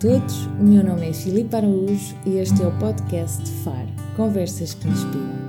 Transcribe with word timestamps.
todos, 0.00 0.46
o 0.60 0.62
meu 0.62 0.84
nome 0.84 1.08
é 1.08 1.12
Filipe 1.12 1.56
Araújo 1.56 2.14
e 2.24 2.36
este 2.36 2.62
é 2.62 2.68
o 2.68 2.78
podcast 2.78 3.44
FAR 3.64 3.84
Conversas 4.16 4.72
que 4.72 4.86
Inspiram 4.86 5.48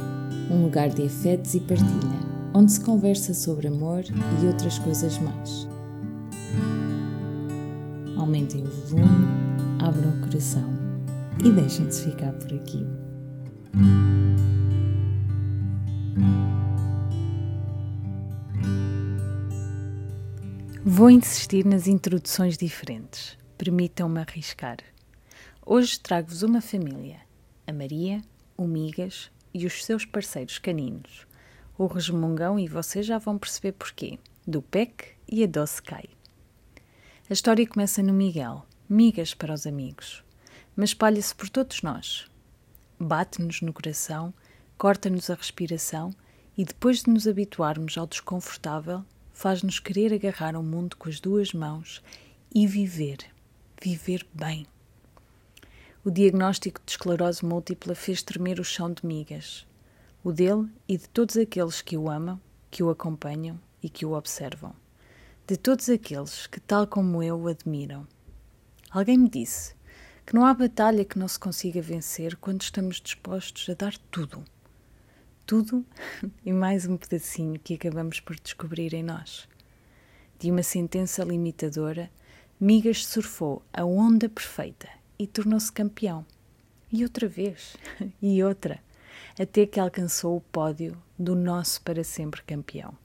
um 0.50 0.64
lugar 0.64 0.90
de 0.90 1.06
afetos 1.06 1.54
e 1.54 1.60
partilha, 1.60 2.20
onde 2.56 2.72
se 2.72 2.82
conversa 2.82 3.32
sobre 3.36 3.68
amor 3.68 4.04
e 4.42 4.48
outras 4.48 4.80
coisas 4.80 5.20
mais. 5.20 5.68
Aumentem 8.18 8.64
o 8.64 8.88
volume, 8.88 9.28
abram 9.80 10.10
o 10.10 10.22
coração 10.22 10.68
e 11.46 11.52
deixem-se 11.52 12.06
ficar 12.06 12.34
por 12.34 12.52
aqui. 12.52 12.84
Vou 20.84 21.12
insistir 21.12 21.64
nas 21.64 21.86
introduções 21.86 22.58
diferentes. 22.58 23.38
Permitam-me 23.60 24.22
arriscar. 24.22 24.78
Hoje 25.66 26.00
trago-vos 26.00 26.44
uma 26.44 26.62
família: 26.62 27.20
a 27.68 27.74
Maria, 27.74 28.22
o 28.56 28.66
Migas 28.66 29.30
e 29.54 29.66
os 29.66 29.84
seus 29.84 30.06
parceiros 30.06 30.58
caninos, 30.58 31.28
o 31.78 31.86
resmungão 31.86 32.58
e 32.58 32.70
vocês 32.70 33.06
já 33.06 33.18
vão 33.18 33.38
perceber 33.38 33.74
porquê, 33.74 34.18
do 34.48 34.62
PEC 34.62 35.10
e 35.28 35.44
a 35.44 35.46
Doce 35.46 35.82
Cai. 35.82 36.06
A 37.30 37.34
história 37.34 37.68
começa 37.68 38.02
no 38.02 38.14
Miguel, 38.14 38.66
migas 38.88 39.34
para 39.34 39.54
os 39.54 39.68
amigos, 39.68 40.24
mas 40.74 40.92
espalha-se 40.92 41.36
por 41.36 41.50
todos 41.50 41.82
nós. 41.82 42.32
Bate-nos 42.98 43.60
no 43.60 43.74
coração, 43.74 44.34
corta-nos 44.78 45.30
a 45.30 45.36
respiração 45.36 46.12
e 46.58 46.64
depois 46.64 47.04
de 47.04 47.10
nos 47.10 47.28
habituarmos 47.28 47.98
ao 47.98 48.08
desconfortável, 48.08 49.04
faz-nos 49.34 49.82
querer 49.82 50.14
agarrar 50.14 50.56
o 50.56 50.64
mundo 50.64 50.96
com 50.96 51.10
as 51.10 51.20
duas 51.20 51.52
mãos 51.52 52.02
e 52.56 52.66
viver 52.66 53.38
viver 53.82 54.26
bem. 54.34 54.66
O 56.04 56.12
diagnóstico 56.12 56.82
de 56.86 56.92
esclerose 56.92 57.46
múltipla 57.46 57.96
fez 57.96 58.22
tremer 58.22 58.60
o 58.60 58.64
chão 58.64 58.92
de 58.92 59.06
migas, 59.06 59.66
o 60.24 60.32
dele 60.32 60.70
e 60.88 60.98
de 60.98 61.08
todos 61.10 61.38
aqueles 61.38 61.82
que 61.82 61.98
o 61.98 62.10
amam, 62.10 62.40
que 62.70 62.84
o 62.84 62.90
acompanham 62.90 63.60
e 63.82 63.90
que 63.90 64.06
o 64.06 64.14
observam, 64.14 64.74
de 65.48 65.58
todos 65.58 65.90
aqueles 65.90 66.48
que, 66.48 66.60
tal 66.60 66.88
como 66.88 67.24
eu, 67.24 67.40
o 67.40 67.48
admiram. 67.48 68.08
Alguém 68.90 69.18
me 69.18 69.30
disse 69.30 69.76
que 70.26 70.36
não 70.36 70.46
há 70.46 70.54
batalha 70.54 71.06
que 71.06 71.18
não 71.18 71.28
se 71.28 71.40
consiga 71.40 71.82
vencer 71.82 72.36
quando 72.38 72.62
estamos 72.62 73.02
dispostos 73.02 73.70
a 73.70 73.74
dar 73.74 73.98
tudo. 74.12 74.44
Tudo 75.46 75.86
e 76.46 76.52
mais 76.52 76.86
um 76.86 76.98
pedacinho 76.98 77.60
que 77.60 77.74
acabamos 77.74 78.20
por 78.20 78.40
descobrir 78.40 78.94
em 78.94 79.04
nós. 79.04 79.48
De 80.38 80.52
uma 80.52 80.64
sentença 80.64 81.24
limitadora 81.24 82.10
Migas 82.62 83.06
surfou 83.06 83.62
a 83.72 83.86
onda 83.86 84.28
perfeita 84.28 84.90
e 85.18 85.26
tornou-se 85.26 85.72
campeão. 85.72 86.26
E 86.92 87.04
outra 87.04 87.26
vez, 87.26 87.78
e 88.22 88.44
outra, 88.44 88.84
até 89.40 89.66
que 89.66 89.80
alcançou 89.80 90.36
o 90.36 90.42
pódio 90.42 91.02
do 91.18 91.38
nosso 91.38 91.82
para 91.84 92.04
sempre 92.04 92.44
campeão. 92.44 92.98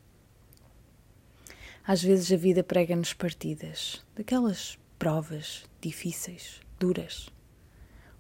Às 1.86 2.02
vezes 2.02 2.32
a 2.32 2.36
vida 2.36 2.64
prega-nos 2.64 3.12
partidas, 3.12 4.04
daquelas 4.16 4.76
provas 4.98 5.64
difíceis, 5.80 6.60
duras. 6.76 7.30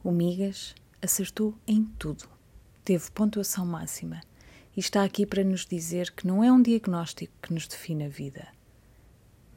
O 0.04 0.12
Migas 0.12 0.72
acertou 1.02 1.58
em 1.66 1.84
tudo, 1.98 2.28
teve 2.84 3.10
pontuação 3.10 3.66
máxima 3.66 4.20
e 4.76 4.78
está 4.78 5.02
aqui 5.02 5.26
para 5.26 5.42
nos 5.42 5.66
dizer 5.66 6.12
que 6.12 6.28
não 6.28 6.44
é 6.44 6.52
um 6.52 6.62
diagnóstico 6.62 7.34
que 7.42 7.52
nos 7.52 7.66
define 7.66 8.04
a 8.04 8.08
vida, 8.08 8.46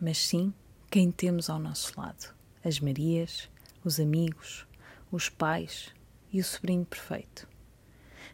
mas 0.02 0.18
sim 0.18 0.52
quem 0.90 1.12
temos 1.12 1.50
ao 1.50 1.60
nosso 1.60 2.00
lado: 2.00 2.34
as 2.64 2.80
Marias, 2.80 3.50
os 3.84 4.00
amigos, 4.00 4.66
os 5.12 5.30
pais 5.30 5.94
e 6.32 6.40
o 6.40 6.44
sobrinho 6.44 6.86
perfeito. 6.86 7.48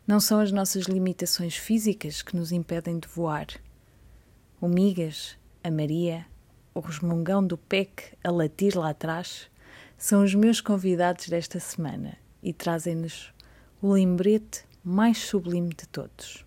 Não 0.05 0.19
são 0.19 0.39
as 0.39 0.51
nossas 0.51 0.85
limitações 0.85 1.55
físicas 1.55 2.21
que 2.21 2.35
nos 2.35 2.51
impedem 2.51 2.99
de 2.99 3.07
voar. 3.07 3.47
O 4.59 4.67
Migas, 4.67 5.37
a 5.63 5.71
Maria, 5.71 6.25
o 6.73 6.79
resmungão 6.79 7.45
do 7.45 7.57
PEC 7.57 8.17
a 8.23 8.31
latir 8.31 8.77
lá 8.77 8.89
atrás 8.89 9.49
são 9.97 10.23
os 10.23 10.35
meus 10.35 10.59
convidados 10.59 11.29
desta 11.29 11.59
semana 11.59 12.17
e 12.41 12.51
trazem-nos 12.51 13.33
o 13.81 13.93
lembrete 13.93 14.65
mais 14.83 15.17
sublime 15.19 15.69
de 15.69 15.87
todos: 15.87 16.45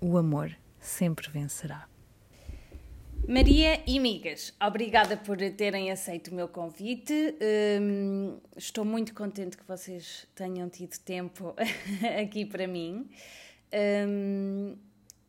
o 0.00 0.18
amor 0.18 0.54
sempre 0.78 1.30
vencerá. 1.30 1.91
Maria 3.28 3.80
e 3.86 4.00
Migas, 4.00 4.52
obrigada 4.60 5.16
por 5.16 5.36
terem 5.52 5.92
aceito 5.92 6.32
o 6.32 6.34
meu 6.34 6.48
convite. 6.48 7.36
Um, 7.80 8.40
estou 8.56 8.84
muito 8.84 9.14
contente 9.14 9.56
que 9.56 9.64
vocês 9.64 10.26
tenham 10.34 10.68
tido 10.68 10.98
tempo 10.98 11.54
aqui 12.20 12.44
para 12.44 12.66
mim. 12.66 13.08
Um, 14.08 14.76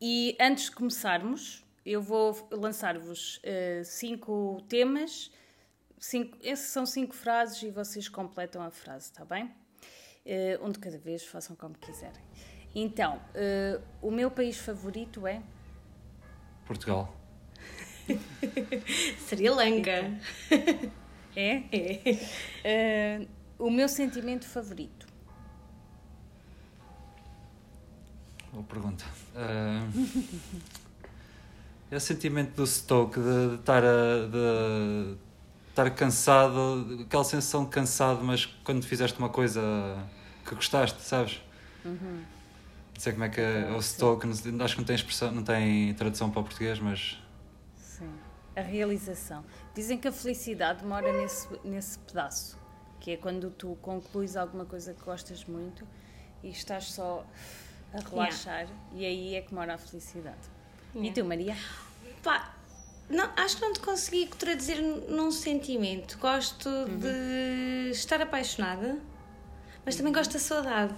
e 0.00 0.36
antes 0.40 0.64
de 0.64 0.72
começarmos, 0.72 1.64
eu 1.86 2.02
vou 2.02 2.36
lançar-vos 2.50 3.36
uh, 3.38 3.84
cinco 3.84 4.60
temas. 4.68 5.30
Cinco, 5.96 6.36
esses 6.42 6.70
são 6.70 6.84
cinco 6.84 7.14
frases 7.14 7.62
e 7.62 7.70
vocês 7.70 8.08
completam 8.08 8.60
a 8.60 8.72
frase, 8.72 9.06
está 9.06 9.24
bem? 9.24 9.44
Uh, 10.26 10.66
um 10.66 10.72
de 10.72 10.80
cada 10.80 10.98
vez, 10.98 11.24
façam 11.24 11.54
como 11.54 11.78
quiserem. 11.78 12.22
Então, 12.74 13.18
uh, 13.18 13.80
o 14.02 14.10
meu 14.10 14.32
país 14.32 14.58
favorito 14.58 15.28
é? 15.28 15.40
Portugal. 16.66 17.23
Sri 19.26 19.48
Lanka. 19.48 20.18
É? 21.36 21.62
É. 21.72 23.18
Uh, 23.18 23.66
o 23.66 23.70
meu 23.70 23.88
sentimento 23.88 24.46
favorito. 24.46 25.06
Boa 28.52 28.64
pergunta. 28.64 29.04
Uh, 29.34 30.38
é 31.90 31.96
o 31.96 32.00
sentimento 32.00 32.54
do 32.54 32.66
Stoke 32.66 33.18
de, 33.18 33.56
estar, 33.56 33.82
a, 33.82 34.26
de 34.30 35.16
estar 35.70 35.90
cansado, 35.90 37.04
aquela 37.04 37.24
sensação 37.24 37.64
de 37.64 37.70
cansado, 37.70 38.22
mas 38.22 38.46
quando 38.62 38.84
fizeste 38.86 39.18
uma 39.18 39.28
coisa 39.28 39.60
que 40.46 40.54
gostaste, 40.54 41.02
sabes? 41.02 41.40
Uhum. 41.84 42.22
Não 42.94 43.00
sei 43.00 43.12
como 43.12 43.24
é 43.24 43.28
que 43.28 43.40
é 43.40 43.72
o 43.76 43.82
Stoke, 43.82 44.24
acho 44.28 44.74
que 44.74 44.80
não 44.80 44.86
tem 44.86 44.94
expressão, 44.94 45.32
não 45.32 45.42
tem 45.42 45.92
tradução 45.94 46.30
para 46.30 46.40
o 46.40 46.44
português, 46.44 46.78
mas 46.78 47.18
a 48.56 48.60
realização. 48.60 49.44
Dizem 49.74 49.98
que 49.98 50.08
a 50.08 50.12
felicidade 50.12 50.84
mora 50.84 51.12
nesse, 51.12 51.48
nesse 51.64 51.98
pedaço, 51.98 52.58
que 53.00 53.12
é 53.12 53.16
quando 53.16 53.50
tu 53.50 53.76
concluis 53.82 54.36
alguma 54.36 54.64
coisa 54.64 54.94
que 54.94 55.02
gostas 55.02 55.44
muito 55.44 55.86
e 56.42 56.50
estás 56.50 56.92
só 56.92 57.24
a 57.92 58.00
relaxar, 58.08 58.66
yeah. 58.92 58.94
e 58.94 59.06
aí 59.06 59.34
é 59.34 59.42
que 59.42 59.54
mora 59.54 59.74
a 59.74 59.78
felicidade. 59.78 60.36
Yeah. 60.94 61.10
E 61.10 61.12
tu, 61.12 61.24
Maria? 61.24 61.56
Pá, 62.22 62.54
não, 63.08 63.30
acho 63.36 63.56
que 63.56 63.62
não 63.62 63.72
te 63.72 63.80
consegui 63.80 64.26
traduzir 64.26 64.80
num 64.80 65.30
sentimento. 65.30 66.18
Gosto 66.18 66.68
uhum. 66.68 66.98
de 66.98 67.90
estar 67.90 68.20
apaixonada, 68.20 68.98
mas 69.84 69.96
também 69.96 70.12
gosto 70.12 70.32
da 70.32 70.38
saudade. 70.38 70.94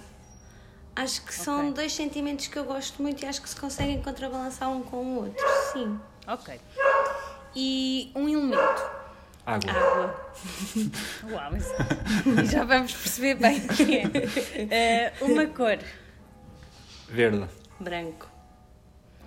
Acho 0.95 1.23
que 1.23 1.33
são 1.33 1.59
okay. 1.59 1.73
dois 1.73 1.93
sentimentos 1.93 2.47
que 2.47 2.57
eu 2.57 2.65
gosto 2.65 3.01
muito 3.01 3.21
e 3.23 3.25
acho 3.27 3.41
que 3.41 3.49
se 3.49 3.55
conseguem 3.55 4.01
contrabalançar 4.01 4.71
um 4.71 4.81
com 4.81 4.97
o 4.97 5.15
outro. 5.25 5.45
Sim. 5.71 5.99
Ok 6.27 6.59
e 7.57 8.11
um 8.13 8.29
elemento. 8.29 8.83
Água. 9.43 9.71
Água. 9.71 10.31
Uau, 11.31 11.51
mas 11.51 11.65
já 12.51 12.63
vamos 12.63 12.93
perceber 12.93 13.33
bem 13.35 13.57
o 13.57 13.67
que 13.69 13.97
é. 13.97 15.13
Uh, 15.21 15.25
uma 15.25 15.47
cor. 15.47 15.79
Verde. 17.09 17.47
Branco. 17.79 18.29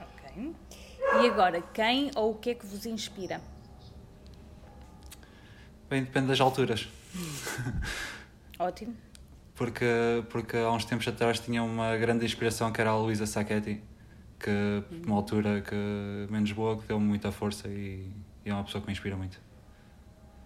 Ok. 0.01 0.55
E 1.21 1.27
agora, 1.27 1.61
quem 1.75 2.13
ou 2.15 2.31
o 2.31 2.35
que 2.37 2.51
é 2.51 2.55
que 2.55 2.65
vos 2.65 2.87
inspira? 2.87 3.41
Bem, 5.89 6.05
depende 6.05 6.29
das 6.29 6.41
alturas. 6.41 6.89
Ótimo. 8.61 8.97
Porque, 9.57 10.25
porque 10.31 10.57
há 10.57 10.71
uns 10.71 10.85
tempos 10.85 11.09
atrás 11.09 11.41
tinha 11.41 11.65
uma 11.65 11.97
grande 11.97 12.25
inspiração 12.25 12.71
que 12.71 12.81
era 12.81 12.91
a 12.91 12.97
Luísa 12.97 13.27
Sacchetti 13.27 13.83
que 14.41 14.83
numa 15.05 15.17
altura 15.17 15.61
que 15.61 15.75
menos 16.33 16.51
boa, 16.53 16.81
que 16.81 16.89
deu 16.89 16.99
muita 16.99 17.31
força 17.31 17.69
e, 17.69 18.11
e, 18.45 18.49
é 18.51 18.55
uma 18.55 18.65
pessoa 18.65 18.81
que 18.81 18.87
me 18.87 18.93
inspira 18.93 19.17
muito. 19.17 19.39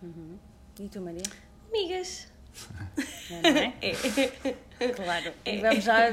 Uhum. 0.03 0.37
E 0.81 0.89
tu, 0.89 1.01
Maria? 1.01 1.23
Amigas. 1.69 2.33
É, 3.31 3.53
não 3.53 3.61
é? 3.61 3.75
é? 4.81 4.89
Claro. 4.93 5.33
E 5.45 5.59
vamos 5.59 5.85
já, 5.85 6.11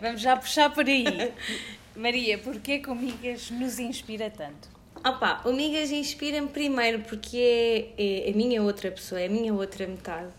vamos 0.00 0.20
já 0.20 0.36
puxar 0.36 0.70
por 0.70 0.86
aí. 0.86 1.32
Maria, 1.96 2.38
porquê 2.38 2.78
que 2.78 2.88
o 2.88 2.94
Migas 2.94 3.50
nos 3.50 3.78
inspira 3.78 4.30
tanto? 4.30 4.68
Opa, 5.04 5.42
o 5.44 5.52
Migas 5.52 5.90
inspira-me 5.90 6.48
primeiro 6.48 7.00
porque 7.00 7.94
é, 7.98 8.28
é 8.28 8.30
a 8.30 8.36
minha 8.36 8.62
outra 8.62 8.90
pessoa, 8.90 9.20
é 9.20 9.26
a 9.26 9.30
minha 9.30 9.52
outra 9.52 9.86
metade. 9.86 10.32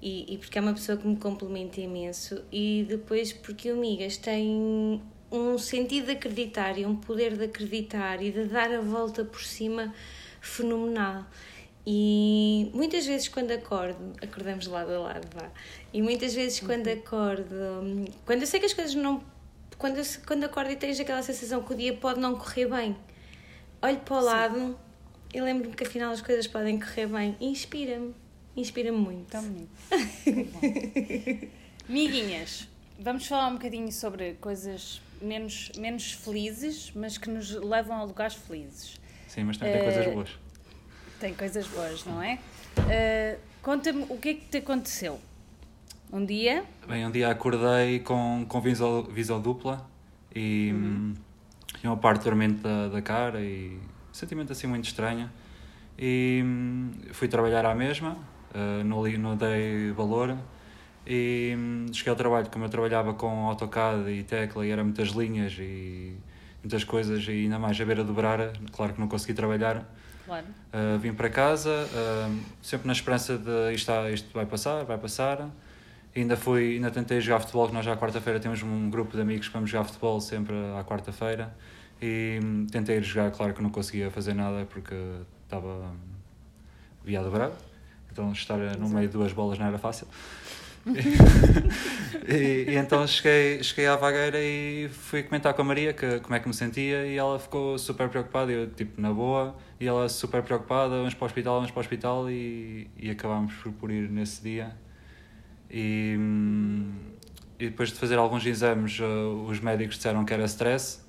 E, 0.00 0.34
e, 0.34 0.38
porque 0.38 0.58
é 0.58 0.60
uma 0.60 0.72
pessoa 0.72 0.98
que 0.98 1.06
me 1.06 1.16
complementa 1.16 1.80
imenso 1.80 2.42
e 2.50 2.84
depois 2.88 3.32
porque 3.32 3.70
o 3.70 3.76
Migas 3.76 4.16
tem 4.16 5.00
um 5.32 5.56
sentido 5.56 6.06
de 6.06 6.12
acreditar 6.12 6.78
e 6.78 6.84
um 6.84 6.94
poder 6.94 7.36
de 7.36 7.44
acreditar 7.44 8.22
e 8.22 8.30
de 8.30 8.44
dar 8.44 8.70
a 8.70 8.82
volta 8.82 9.24
por 9.24 9.42
cima 9.42 9.92
fenomenal. 10.42 11.24
E 11.86 12.70
muitas 12.74 13.06
vezes 13.06 13.28
quando 13.28 13.50
acordo, 13.50 14.12
acordamos 14.22 14.66
lado 14.66 14.92
a 14.92 14.98
lado, 14.98 15.26
vá. 15.34 15.50
E 15.92 16.02
muitas 16.02 16.34
vezes 16.34 16.60
quando 16.60 16.86
acordo, 16.86 17.44
quando 18.26 18.42
eu 18.42 18.46
sei 18.46 18.60
que 18.60 18.66
as 18.66 18.74
coisas 18.74 18.94
não. 18.94 19.24
Quando, 19.78 19.96
eu, 19.96 20.04
quando 20.26 20.44
acordo 20.44 20.70
e 20.70 20.76
tens 20.76 21.00
aquela 21.00 21.22
sensação 21.22 21.62
que 21.62 21.72
o 21.72 21.76
dia 21.76 21.94
pode 21.94 22.20
não 22.20 22.36
correr 22.36 22.66
bem, 22.66 22.96
olho 23.80 23.98
para 23.98 24.16
o 24.16 24.20
lado 24.20 24.78
e 25.34 25.40
lembro-me 25.40 25.74
que 25.74 25.82
afinal 25.82 26.12
as 26.12 26.20
coisas 26.20 26.46
podem 26.46 26.78
correr 26.78 27.06
bem. 27.06 27.36
Inspira-me. 27.40 28.14
Inspira-me 28.54 28.98
muito. 28.98 29.28
Tão 29.28 29.42
bonito. 29.42 29.70
Miguinhas, 31.88 32.68
vamos 33.00 33.26
falar 33.26 33.48
um 33.48 33.54
bocadinho 33.54 33.90
sobre 33.90 34.34
coisas 34.34 35.00
menos, 35.22 35.70
menos 35.78 36.12
felizes, 36.12 36.92
mas 36.94 37.16
que 37.16 37.30
nos 37.30 37.50
levam 37.50 37.96
a 37.96 38.04
lugares 38.04 38.34
felizes. 38.34 39.00
Sim, 39.28 39.44
mas 39.44 39.56
também 39.56 39.74
tem 39.74 39.84
coisas 39.84 40.14
boas. 40.14 40.38
Tem 41.20 41.34
coisas 41.34 41.66
boas, 41.68 42.04
não 42.04 42.22
é? 42.22 42.38
Uh, 42.78 43.52
Conta-me 43.62 44.04
o 44.08 44.18
que 44.18 44.28
é 44.30 44.34
que 44.34 44.46
te 44.46 44.58
aconteceu. 44.58 45.20
Um 46.12 46.26
dia? 46.26 46.64
Bem, 46.86 47.06
um 47.06 47.10
dia 47.12 47.30
acordei 47.30 48.00
com, 48.00 48.44
com 48.48 48.60
visão, 48.60 49.04
visão 49.04 49.40
dupla 49.40 49.88
e, 50.34 50.72
uhum. 50.72 51.14
e 51.82 51.86
uma 51.86 51.96
parte 51.96 52.24
dormente 52.24 52.54
da, 52.54 52.88
da 52.88 53.00
cara 53.00 53.40
e 53.40 53.78
um 54.10 54.12
sentimento 54.12 54.50
assim 54.50 54.66
muito 54.66 54.84
estranho. 54.84 55.30
E 55.96 56.42
hum, 56.44 56.90
fui 57.12 57.28
trabalhar 57.28 57.64
à 57.64 57.74
mesma, 57.74 58.18
uh, 58.52 58.82
não, 58.84 59.06
li, 59.06 59.16
não 59.16 59.36
dei 59.36 59.92
valor. 59.92 60.36
E 61.06 61.54
hum, 61.56 61.86
cheguei 61.92 62.10
ao 62.10 62.16
trabalho, 62.16 62.48
como 62.50 62.64
eu 62.64 62.68
trabalhava 62.68 63.14
com 63.14 63.46
AutoCAD 63.48 64.10
e 64.10 64.22
tecla 64.22 64.64
e 64.66 64.70
eram 64.70 64.84
muitas 64.84 65.08
linhas 65.08 65.56
e 65.58 66.16
muitas 66.62 66.84
coisas 66.84 67.26
e 67.26 67.30
ainda 67.30 67.58
mais 67.58 67.80
a 67.80 67.84
beira 67.84 68.04
dobrar, 68.04 68.52
claro 68.70 68.92
que 68.94 69.00
não 69.00 69.08
consegui 69.08 69.34
trabalhar. 69.34 69.84
Claro. 70.24 70.46
Uh, 70.72 70.98
vim 70.98 71.12
para 71.12 71.28
casa, 71.28 71.70
uh, 71.70 72.40
sempre 72.62 72.86
na 72.86 72.92
esperança 72.92 73.36
de 73.36 73.74
isto, 73.74 73.90
isto 74.12 74.32
vai 74.32 74.46
passar, 74.46 74.84
vai 74.84 74.96
passar. 74.96 75.50
Ainda 76.14 76.36
fui, 76.36 76.74
ainda 76.76 76.90
tentei 76.90 77.20
jogar 77.20 77.40
futebol, 77.40 77.66
que 77.68 77.74
nós 77.74 77.84
já 77.84 77.94
à 77.94 77.96
quarta-feira 77.96 78.38
temos 78.38 78.62
um 78.62 78.90
grupo 78.90 79.16
de 79.16 79.22
amigos 79.22 79.48
que 79.48 79.54
vamos 79.54 79.70
jogar 79.70 79.84
futebol 79.84 80.20
sempre 80.20 80.54
à 80.78 80.84
quarta-feira. 80.84 81.52
E 82.00 82.38
hum, 82.42 82.66
tentei 82.70 82.98
ir 82.98 83.02
jogar, 83.02 83.30
claro 83.32 83.54
que 83.54 83.62
não 83.62 83.70
conseguia 83.70 84.10
fazer 84.10 84.34
nada 84.34 84.64
porque 84.66 84.94
estava 85.44 85.92
viado 87.04 87.30
bravo. 87.30 87.56
Então 88.10 88.30
estar 88.32 88.58
no 88.78 88.88
meio 88.88 89.08
de 89.08 89.12
duas 89.14 89.32
bolas 89.32 89.58
não 89.58 89.66
era 89.66 89.78
fácil. 89.78 90.06
e, 92.28 92.70
e, 92.70 92.76
então 92.76 93.06
cheguei, 93.06 93.62
cheguei 93.62 93.86
à 93.86 93.94
vagueira 93.94 94.38
e 94.40 94.88
fui 94.88 95.22
comentar 95.22 95.54
com 95.54 95.62
a 95.62 95.64
Maria 95.64 95.92
que, 95.92 96.18
como 96.20 96.34
é 96.34 96.40
que 96.40 96.48
me 96.48 96.54
sentia 96.54 97.06
e 97.06 97.16
ela 97.16 97.38
ficou 97.38 97.78
super 97.78 98.08
preocupada, 98.08 98.50
eu 98.50 98.68
tipo 98.68 99.00
na 99.00 99.12
boa, 99.12 99.56
e 99.78 99.86
ela 99.86 100.08
super 100.08 100.42
preocupada, 100.42 100.96
vamos 100.96 101.14
para 101.14 101.24
o 101.24 101.26
hospital, 101.26 101.54
vamos 101.56 101.70
para 101.70 101.78
o 101.78 101.82
hospital 101.82 102.30
e, 102.30 102.90
e 102.96 103.10
acabámos 103.10 103.54
por, 103.54 103.72
por 103.72 103.90
ir 103.90 104.10
nesse 104.10 104.42
dia. 104.42 104.72
E, 105.70 106.18
e 107.58 107.66
depois 107.66 107.90
de 107.90 107.94
fazer 107.94 108.18
alguns 108.18 108.44
exames, 108.44 108.98
uh, 108.98 109.46
os 109.48 109.60
médicos 109.60 109.96
disseram 109.96 110.24
que 110.24 110.34
era 110.34 110.44
stress. 110.44 111.00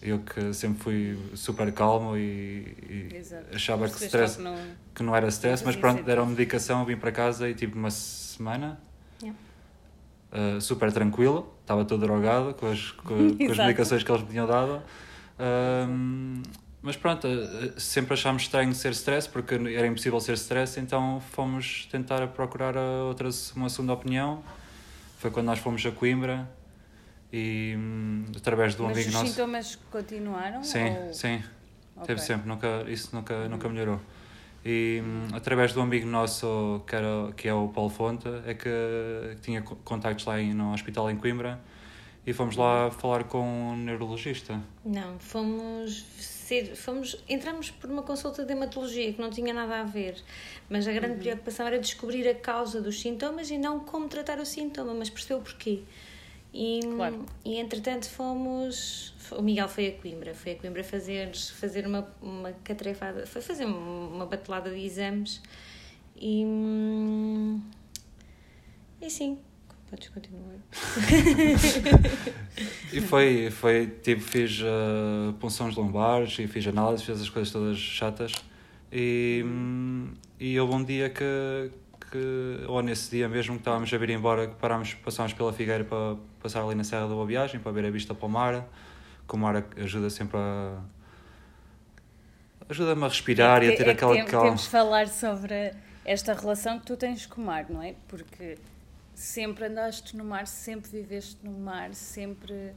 Eu 0.00 0.18
que 0.18 0.52
sempre 0.52 0.82
fui 0.82 1.18
super 1.34 1.70
calmo 1.72 2.16
e, 2.16 2.74
e 2.90 3.22
achava 3.54 3.88
que, 3.88 4.04
stress, 4.04 4.36
que, 4.36 4.42
não, 4.42 4.56
que 4.96 5.02
não 5.04 5.14
era 5.14 5.28
stress, 5.28 5.64
mas 5.64 5.76
pronto, 5.76 6.02
deram 6.02 6.26
medicação, 6.26 6.84
vim 6.84 6.96
para 6.96 7.12
casa 7.12 7.48
e 7.48 7.54
tive 7.54 7.78
uma 7.78 7.88
semana 8.42 8.80
yeah. 9.22 9.38
uh, 10.32 10.60
super 10.60 10.92
tranquilo, 10.92 11.54
estava 11.60 11.84
todo 11.84 12.00
drogado 12.00 12.54
com 12.54 12.66
as, 12.66 12.90
com, 12.90 13.36
com 13.38 13.52
as 13.52 13.58
medicações 13.58 14.02
que 14.02 14.10
eles 14.10 14.22
me 14.22 14.30
tinham 14.30 14.46
dado. 14.46 14.82
Uh, 15.38 16.42
mas 16.82 16.96
pronto, 16.96 17.28
eh, 17.28 17.74
sempre 17.78 18.14
achámos 18.14 18.42
estranho 18.42 18.74
ser 18.74 18.90
stress, 18.90 19.28
porque 19.28 19.54
era 19.54 19.86
impossível 19.86 20.18
ser 20.18 20.32
stress, 20.32 20.80
então 20.80 21.20
fomos 21.30 21.86
tentar 21.92 22.26
procurar 22.26 22.76
outra, 22.76 23.28
uma 23.54 23.68
segunda 23.68 23.92
opinião. 23.92 24.42
Foi 25.18 25.30
quando 25.30 25.46
nós 25.46 25.60
fomos 25.60 25.86
a 25.86 25.92
Coimbra 25.92 26.50
e 27.32 27.76
hum, 27.78 28.24
através 28.36 28.74
do 28.74 28.82
Mas 28.82 28.94
amigo 28.94 29.08
os 29.10 29.14
nosso. 29.14 29.26
os 29.26 29.30
sintomas 29.30 29.78
continuaram? 29.92 30.64
Sim, 30.64 30.88
ou... 31.06 31.14
sim. 31.14 31.36
Okay. 31.94 32.06
Teve 32.06 32.20
sempre, 32.20 32.48
nunca, 32.48 32.84
isso 32.88 33.14
nunca, 33.14 33.48
nunca 33.48 33.68
melhorou. 33.68 34.00
E 34.64 35.02
hum, 35.04 35.28
através 35.32 35.72
do 35.72 35.80
amigo 35.80 36.06
nosso, 36.06 36.82
que, 36.86 36.94
era, 36.94 37.32
que 37.36 37.48
é 37.48 37.54
o 37.54 37.68
Paulo 37.68 37.90
Fonte, 37.90 38.28
é 38.46 38.54
que, 38.54 38.68
que 39.34 39.40
tinha 39.42 39.62
contactos 39.62 40.24
lá 40.24 40.40
em, 40.40 40.54
no 40.54 40.72
hospital 40.72 41.10
em 41.10 41.16
Coimbra 41.16 41.60
e 42.24 42.32
fomos 42.32 42.56
lá 42.56 42.90
falar 42.90 43.24
com 43.24 43.42
um 43.42 43.76
neurologista. 43.76 44.60
Não, 44.84 45.18
fomos 45.18 46.04
ser, 46.18 46.76
fomos, 46.76 47.22
entramos 47.28 47.70
por 47.70 47.90
uma 47.90 48.02
consulta 48.02 48.44
de 48.44 48.52
hematologia 48.52 49.12
que 49.12 49.20
não 49.20 49.30
tinha 49.30 49.52
nada 49.52 49.80
a 49.80 49.84
ver, 49.84 50.16
mas 50.70 50.86
a 50.86 50.92
grande 50.92 51.14
uhum. 51.14 51.20
preocupação 51.20 51.66
era 51.66 51.78
descobrir 51.78 52.28
a 52.28 52.34
causa 52.34 52.80
dos 52.80 53.00
sintomas 53.00 53.50
e 53.50 53.58
não 53.58 53.80
como 53.80 54.08
tratar 54.08 54.38
o 54.38 54.46
sintoma, 54.46 54.94
mas 54.94 55.10
perceber 55.10 55.40
o 55.40 55.42
porquê. 55.42 55.82
E, 56.52 56.80
claro. 56.96 57.24
e 57.44 57.58
entretanto 57.58 58.10
fomos. 58.10 59.14
O 59.32 59.42
Miguel 59.42 59.68
foi 59.68 59.88
a 59.88 59.92
Coimbra, 59.92 60.34
foi 60.34 60.52
a 60.52 60.56
Coimbra 60.56 60.84
fazer, 60.84 61.34
fazer 61.34 61.86
uma, 61.86 62.06
uma 62.20 62.52
catrefada, 62.64 63.26
foi 63.26 63.40
fazer 63.40 63.64
uma 63.64 64.26
batelada 64.26 64.70
de 64.70 64.84
exames 64.84 65.40
e. 66.16 66.44
E 69.00 69.10
sim, 69.10 69.38
Podes 69.92 70.08
continuar. 70.08 70.56
e 72.90 73.00
foi, 73.02 73.50
foi 73.50 73.86
tipo, 74.02 74.22
fiz 74.22 74.62
uh, 74.62 75.34
punções 75.34 75.76
lombares 75.76 76.38
e 76.38 76.46
fiz 76.46 76.66
análises, 76.66 77.04
fiz 77.04 77.20
as 77.20 77.28
coisas 77.28 77.52
todas 77.52 77.76
chatas. 77.76 78.32
E, 78.90 79.44
e 80.40 80.58
houve 80.58 80.74
um 80.74 80.82
dia 80.82 81.10
que, 81.10 81.70
que, 82.12 82.64
ou 82.68 82.82
nesse 82.82 83.10
dia 83.10 83.26
mesmo 83.26 83.54
que 83.54 83.62
estávamos 83.62 83.92
a 83.92 83.96
vir 83.96 84.10
embora, 84.10 84.46
que 84.46 84.54
parámos, 84.56 84.92
passámos 84.94 85.32
pela 85.32 85.52
Figueira 85.52 85.82
para 85.82 86.16
passar 86.40 86.62
ali 86.62 86.74
na 86.74 86.84
Serra 86.84 87.08
da 87.08 87.14
Boa 87.14 87.26
Viagem, 87.26 87.58
para 87.58 87.72
ver 87.72 87.86
a 87.86 87.90
vista 87.90 88.14
para 88.14 88.26
o 88.26 88.28
mar, 88.28 88.68
que 89.26 89.34
o 89.34 89.38
mar 89.38 89.64
ajuda 89.78 90.10
sempre 90.10 90.36
a. 90.36 90.78
ajuda-me 92.68 93.04
a 93.04 93.08
respirar 93.08 93.62
é 93.62 93.66
que, 93.66 93.70
e 93.70 93.74
a 93.74 93.76
ter 93.78 93.88
é 93.88 93.92
aquela 93.92 94.24
calma. 94.24 94.46
Temos 94.48 94.66
falar 94.66 95.08
sobre 95.08 95.72
esta 96.04 96.34
relação 96.34 96.78
que 96.78 96.84
tu 96.84 96.96
tens 96.96 97.24
com 97.24 97.40
o 97.40 97.44
mar, 97.46 97.64
não 97.70 97.82
é? 97.82 97.94
Porque 98.06 98.58
sempre 99.14 99.64
andaste 99.64 100.14
no 100.14 100.24
mar, 100.24 100.46
sempre 100.46 100.90
viveste 100.90 101.38
no 101.42 101.58
mar, 101.58 101.94
sempre 101.94 102.72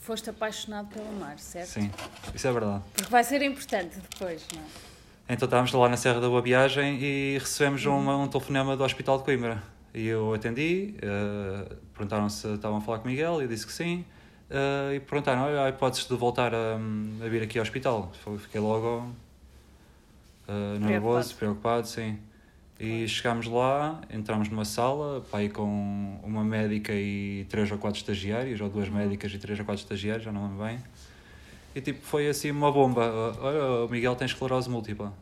foste 0.00 0.30
apaixonado 0.30 0.88
pelo 0.88 1.12
mar, 1.12 1.38
certo? 1.38 1.68
Sim, 1.68 1.90
isso 2.34 2.48
é 2.48 2.52
verdade. 2.52 2.82
Porque 2.94 3.10
vai 3.10 3.22
ser 3.22 3.42
importante 3.42 3.98
depois, 3.98 4.46
não 4.54 4.62
é? 4.62 4.93
Então 5.26 5.46
estávamos 5.46 5.72
lá 5.72 5.88
na 5.88 5.96
Serra 5.96 6.20
da 6.20 6.28
Boa 6.28 6.42
Viagem 6.42 6.98
e 7.02 7.38
recebemos 7.38 7.86
uhum. 7.86 7.98
uma, 7.98 8.16
um 8.18 8.28
telefonema 8.28 8.76
do 8.76 8.84
Hospital 8.84 9.16
de 9.16 9.24
Coimbra. 9.24 9.62
E 9.94 10.06
eu 10.06 10.34
atendi, 10.34 10.96
uh, 10.98 11.76
perguntaram 11.94 12.28
se 12.28 12.46
estavam 12.52 12.76
a 12.76 12.80
falar 12.82 12.98
com 12.98 13.08
o 13.08 13.10
Miguel, 13.10 13.40
eu 13.40 13.48
disse 13.48 13.66
que 13.66 13.72
sim. 13.72 14.04
Uh, 14.50 14.92
e 14.94 15.00
perguntaram, 15.00 15.44
olha, 15.44 15.62
há 15.62 15.68
hipótese 15.70 16.06
de 16.06 16.14
voltar 16.14 16.54
a, 16.54 16.74
a, 16.76 17.28
vir 17.28 17.42
aqui 17.42 17.58
ao 17.58 17.62
hospital. 17.62 18.12
Fiquei 18.38 18.60
logo 18.60 19.14
uh, 20.46 20.78
nervoso, 20.78 21.34
preocupado, 21.36 21.88
sim. 21.88 22.18
E 22.78 23.08
chegámos 23.08 23.46
lá, 23.46 24.02
entramos 24.10 24.50
numa 24.50 24.66
sala, 24.66 25.22
pai 25.30 25.48
com 25.48 26.20
uma 26.22 26.44
médica 26.44 26.92
e 26.92 27.46
três 27.48 27.72
ou 27.72 27.78
quatro 27.78 27.98
estagiários, 27.98 28.60
ou 28.60 28.68
duas 28.68 28.90
médicas 28.90 29.32
e 29.32 29.38
três 29.38 29.58
ou 29.58 29.64
quatro 29.64 29.82
estagiários, 29.82 30.24
já 30.24 30.32
não 30.32 30.48
lembro 30.48 30.66
bem. 30.66 30.78
E 31.74 31.80
tipo, 31.80 32.04
foi 32.04 32.28
assim 32.28 32.50
uma 32.50 32.70
bomba. 32.70 33.36
Olha, 33.40 33.84
o 33.84 33.88
Miguel 33.88 34.14
tem 34.14 34.26
esclerose 34.26 34.70
múltipla. 34.70 35.12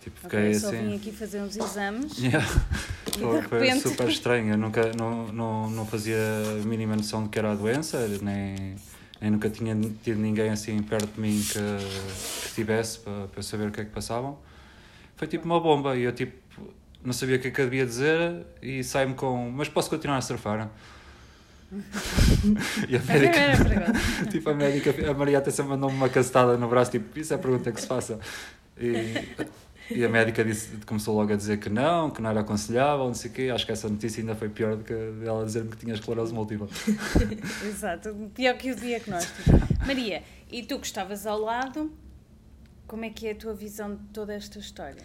Tipo, 0.00 0.20
fiquei 0.20 0.38
okay, 0.38 0.54
só 0.54 0.68
assim. 0.68 0.86
vim 0.86 0.96
aqui 0.96 1.10
fazer 1.10 1.40
uns 1.40 1.56
exames. 1.56 2.16
Yeah. 3.16 3.42
foi, 3.48 3.60
repente... 3.66 3.88
super 3.88 4.08
estranho. 4.08 4.52
Eu 4.52 4.58
nunca 4.58 4.92
não, 4.92 5.26
não, 5.28 5.70
não 5.70 5.86
fazia 5.86 6.16
a 6.60 6.64
mínima 6.66 6.94
noção 6.94 7.24
de 7.24 7.30
que 7.30 7.38
era 7.38 7.52
a 7.52 7.54
doença, 7.54 8.06
nem, 8.20 8.76
nem 9.20 9.30
nunca 9.30 9.48
tinha 9.48 9.74
tido 10.04 10.20
ninguém 10.20 10.50
assim 10.50 10.80
perto 10.82 11.14
de 11.14 11.20
mim 11.20 11.42
que, 11.42 11.58
que 12.46 12.54
tivesse 12.54 12.98
para, 12.98 13.28
para 13.28 13.42
saber 13.42 13.68
o 13.68 13.72
que 13.72 13.80
é 13.80 13.84
que 13.84 13.90
passavam. 13.90 14.38
Foi 15.16 15.26
tipo 15.26 15.46
uma 15.46 15.58
bomba 15.58 15.96
e 15.96 16.02
eu 16.02 16.12
tipo 16.12 16.36
não 17.02 17.12
sabia 17.12 17.36
o 17.36 17.38
que 17.38 17.48
é 17.48 17.50
que 17.50 17.60
eu 17.60 17.64
devia 17.64 17.86
dizer 17.86 18.46
e 18.60 18.84
sai-me 18.84 19.14
com 19.14 19.50
mas 19.50 19.68
posso 19.68 19.88
continuar 19.88 20.18
a 20.18 20.20
surfar? 20.20 20.70
e 22.88 22.96
a 22.96 23.00
médica, 23.00 24.28
tipo, 24.30 24.50
a 24.50 24.54
médica, 24.54 25.10
a 25.10 25.14
Maria 25.14 25.38
até 25.38 25.50
sempre 25.50 25.70
mandou-me 25.72 25.96
uma 25.96 26.08
castada 26.08 26.56
no 26.56 26.68
braço, 26.68 26.92
tipo, 26.92 27.18
isso 27.18 27.32
é 27.32 27.36
a 27.36 27.38
pergunta 27.38 27.72
que 27.72 27.80
se 27.80 27.86
faça. 27.86 28.18
E, 28.78 29.14
e 29.90 30.04
a 30.04 30.08
médica 30.08 30.44
disse, 30.44 30.76
começou 30.84 31.16
logo 31.16 31.32
a 31.32 31.36
dizer 31.36 31.58
que 31.58 31.68
não, 31.68 32.10
que 32.10 32.20
não 32.20 32.30
era 32.30 32.40
aconselhável, 32.40 33.06
não 33.06 33.14
sei 33.14 33.30
o 33.30 33.34
quê. 33.34 33.50
Acho 33.52 33.66
que 33.66 33.72
essa 33.72 33.88
notícia 33.88 34.20
ainda 34.20 34.34
foi 34.34 34.48
pior 34.48 34.76
do 34.76 34.84
que 34.84 34.92
ela 35.24 35.44
dizer-me 35.44 35.70
que 35.70 35.76
tinha 35.76 35.94
esclerose 35.94 36.32
múltipla. 36.32 36.68
Exato, 37.66 38.14
pior 38.34 38.56
que 38.56 38.72
o 38.72 38.76
diagnóstico. 38.76 39.50
Maria, 39.86 40.22
e 40.50 40.62
tu 40.62 40.78
que 40.78 40.86
estavas 40.86 41.26
ao 41.26 41.40
lado, 41.40 41.92
como 42.86 43.04
é 43.04 43.10
que 43.10 43.26
é 43.26 43.32
a 43.32 43.34
tua 43.34 43.54
visão 43.54 43.94
de 43.94 44.02
toda 44.12 44.34
esta 44.34 44.58
história? 44.58 45.02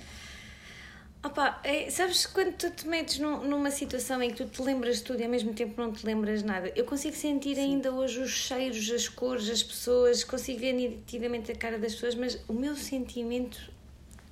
Opa, 1.23 1.59
é, 1.63 1.87
sabes 1.91 2.25
quando 2.25 2.53
tu 2.53 2.71
te 2.71 2.87
metes 2.87 3.19
num, 3.19 3.43
numa 3.43 3.69
situação 3.69 4.21
em 4.23 4.31
que 4.31 4.43
tu 4.43 4.45
te 4.45 4.61
lembras 4.61 4.97
de 4.97 5.03
tudo 5.03 5.19
e 5.19 5.23
ao 5.23 5.29
mesmo 5.29 5.53
tempo 5.53 5.79
não 5.79 5.91
te 5.91 6.03
lembras 6.03 6.41
nada? 6.41 6.71
Eu 6.75 6.83
consigo 6.83 7.15
sentir 7.15 7.55
Sim. 7.55 7.61
ainda 7.61 7.91
hoje 7.91 8.19
os 8.19 8.31
cheiros, 8.31 8.89
as 8.89 9.07
cores, 9.07 9.47
as 9.47 9.61
pessoas, 9.61 10.23
consigo 10.23 10.59
ver 10.59 10.73
nitidamente 10.73 11.51
a 11.51 11.55
cara 11.55 11.77
das 11.77 11.93
pessoas, 11.93 12.15
mas 12.15 12.39
o 12.47 12.53
meu 12.53 12.75
sentimento 12.75 13.71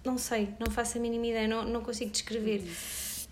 não 0.04 0.18
sei, 0.18 0.50
não 0.60 0.72
faço 0.72 0.98
a 0.98 1.02
mínima 1.02 1.28
ideia, 1.28 1.48
não, 1.48 1.64
não 1.64 1.82
consigo 1.82 2.10
descrever. 2.10 2.64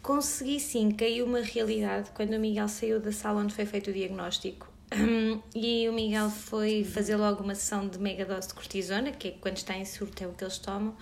Consegui 0.03 0.59
sim, 0.59 0.91
caiu 0.91 1.25
uma 1.25 1.41
realidade 1.41 2.11
quando 2.13 2.33
o 2.33 2.39
Miguel 2.39 2.67
saiu 2.67 2.99
da 2.99 3.11
sala 3.11 3.41
onde 3.41 3.53
foi 3.53 3.65
feito 3.65 3.89
o 3.89 3.93
diagnóstico. 3.93 4.67
E 5.53 5.89
o 5.89 5.93
Miguel 5.93 6.29
foi 6.29 6.83
fazer 6.83 7.15
logo 7.15 7.43
uma 7.43 7.55
sessão 7.55 7.87
de 7.87 7.99
mega 7.99 8.23
dose 8.23 8.47
de 8.47 8.53
cortisona, 8.53 9.11
que 9.11 9.29
é 9.29 9.31
quando 9.31 9.57
está 9.57 9.75
em 9.75 9.83
surto 9.83 10.23
é 10.23 10.27
o 10.27 10.33
que 10.33 10.43
eles 10.43 10.57
tomam, 10.59 10.95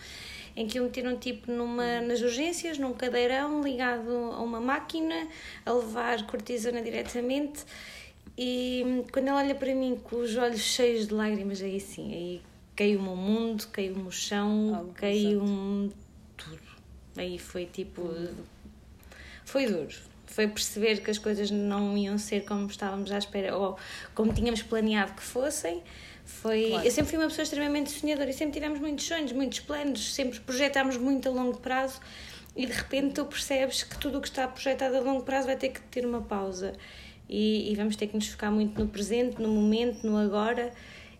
em 0.55 0.67
que 0.67 0.79
o 0.79 0.83
meteram 0.83 1.17
tipo 1.17 1.51
numa, 1.51 2.01
nas 2.01 2.21
urgências, 2.21 2.77
num 2.77 2.93
cadeirão 2.93 3.61
ligado 3.61 4.11
a 4.11 4.41
uma 4.41 4.59
máquina, 4.59 5.27
a 5.65 5.71
levar 5.71 6.25
cortisona 6.25 6.81
diretamente. 6.81 7.65
E 8.37 9.03
quando 9.11 9.27
ela 9.27 9.39
olha 9.39 9.55
para 9.55 9.73
mim 9.73 9.99
com 10.03 10.17
os 10.17 10.35
olhos 10.35 10.61
cheios 10.61 11.07
de 11.07 11.13
lágrimas, 11.13 11.61
aí 11.61 11.79
sim, 11.79 12.13
aí 12.13 12.41
caiu-me 12.75 13.07
o 13.07 13.15
mundo, 13.15 13.67
caiu-me 13.71 14.07
o 14.07 14.11
chão, 14.11 14.91
caiu-me 14.95 15.91
tudo. 16.35 16.59
Aí 17.17 17.39
foi 17.39 17.65
tipo. 17.65 18.13
Foi 19.45 19.67
duro. 19.67 19.95
Foi 20.25 20.47
perceber 20.47 21.01
que 21.01 21.09
as 21.09 21.17
coisas 21.17 21.49
não 21.49 21.97
iam 21.97 22.17
ser 22.17 22.43
como 22.43 22.67
estávamos 22.67 23.11
à 23.11 23.17
espera 23.17 23.55
ou 23.55 23.77
como 24.13 24.33
tínhamos 24.33 24.61
planeado 24.61 25.13
que 25.13 25.21
fossem. 25.21 25.81
Foi, 26.25 26.69
claro. 26.69 26.85
Eu 26.85 26.91
sempre 26.91 27.11
fui 27.11 27.19
uma 27.19 27.27
pessoa 27.27 27.43
extremamente 27.43 27.91
sonhadora 27.91 28.29
e 28.29 28.33
sempre 28.33 28.53
tivemos 28.53 28.79
muitos 28.79 29.05
sonhos, 29.05 29.31
muitos 29.31 29.59
planos, 29.59 30.13
sempre 30.13 30.39
projetámos 30.39 30.97
muito 30.97 31.29
a 31.29 31.31
longo 31.31 31.57
prazo 31.59 31.99
e 32.55 32.65
de 32.65 32.73
repente 32.73 33.13
tu 33.13 33.25
percebes 33.25 33.83
que 33.83 33.97
tudo 33.99 34.17
o 34.17 34.21
que 34.21 34.27
está 34.27 34.47
projetado 34.47 34.97
a 34.97 34.99
longo 34.99 35.23
prazo 35.23 35.47
vai 35.47 35.55
ter 35.55 35.69
que 35.69 35.81
ter 35.81 36.05
uma 36.05 36.21
pausa 36.21 36.73
e, 37.29 37.71
e 37.71 37.75
vamos 37.75 37.95
ter 37.95 38.07
que 38.07 38.15
nos 38.15 38.27
focar 38.27 38.51
muito 38.51 38.79
no 38.79 38.87
presente, 38.87 39.41
no 39.41 39.49
momento, 39.49 40.05
no 40.05 40.17
agora 40.17 40.71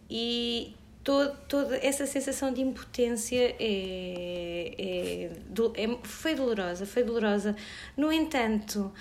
e, 0.09 0.74
todo, 1.05 1.38
toda 1.47 1.77
essa 1.77 2.05
sensação 2.07 2.51
de 2.51 2.62
impotência 2.62 3.55
é, 3.59 4.74
é, 4.77 5.83
é, 5.83 5.97
foi 6.03 6.33
dolorosa, 6.33 6.85
foi 6.85 7.03
dolorosa. 7.03 7.55
No 7.95 8.12
entanto, 8.12 8.91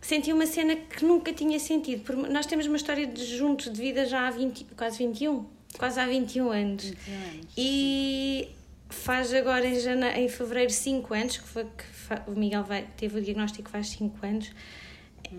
senti 0.00 0.32
uma 0.32 0.46
cena 0.46 0.76
que 0.76 1.04
nunca 1.04 1.32
tinha 1.32 1.58
sentido. 1.58 2.02
Porque 2.04 2.30
nós 2.30 2.46
temos 2.46 2.66
uma 2.66 2.76
história 2.76 3.06
de 3.06 3.24
juntos 3.24 3.72
de 3.72 3.80
vida 3.80 4.06
já 4.06 4.26
há 4.26 4.30
20, 4.30 4.64
quase 4.76 4.98
21, 4.98 5.44
quase 5.78 6.00
há 6.00 6.06
21 6.06 6.50
anos. 6.50 6.84
21 6.84 7.14
anos. 7.14 7.46
E 7.56 8.48
faz 8.88 9.32
agora 9.34 9.66
em, 9.66 9.78
janeiro, 9.78 10.18
em 10.18 10.28
fevereiro 10.28 10.72
5 10.72 11.14
anos, 11.14 11.36
que 11.38 11.48
foi 11.48 11.64
que 11.64 12.30
o 12.30 12.38
Miguel 12.38 12.64
vai, 12.64 12.86
teve 12.96 13.18
o 13.18 13.22
diagnóstico 13.22 13.68
faz 13.70 13.88
5 13.90 14.24
anos. 14.24 14.50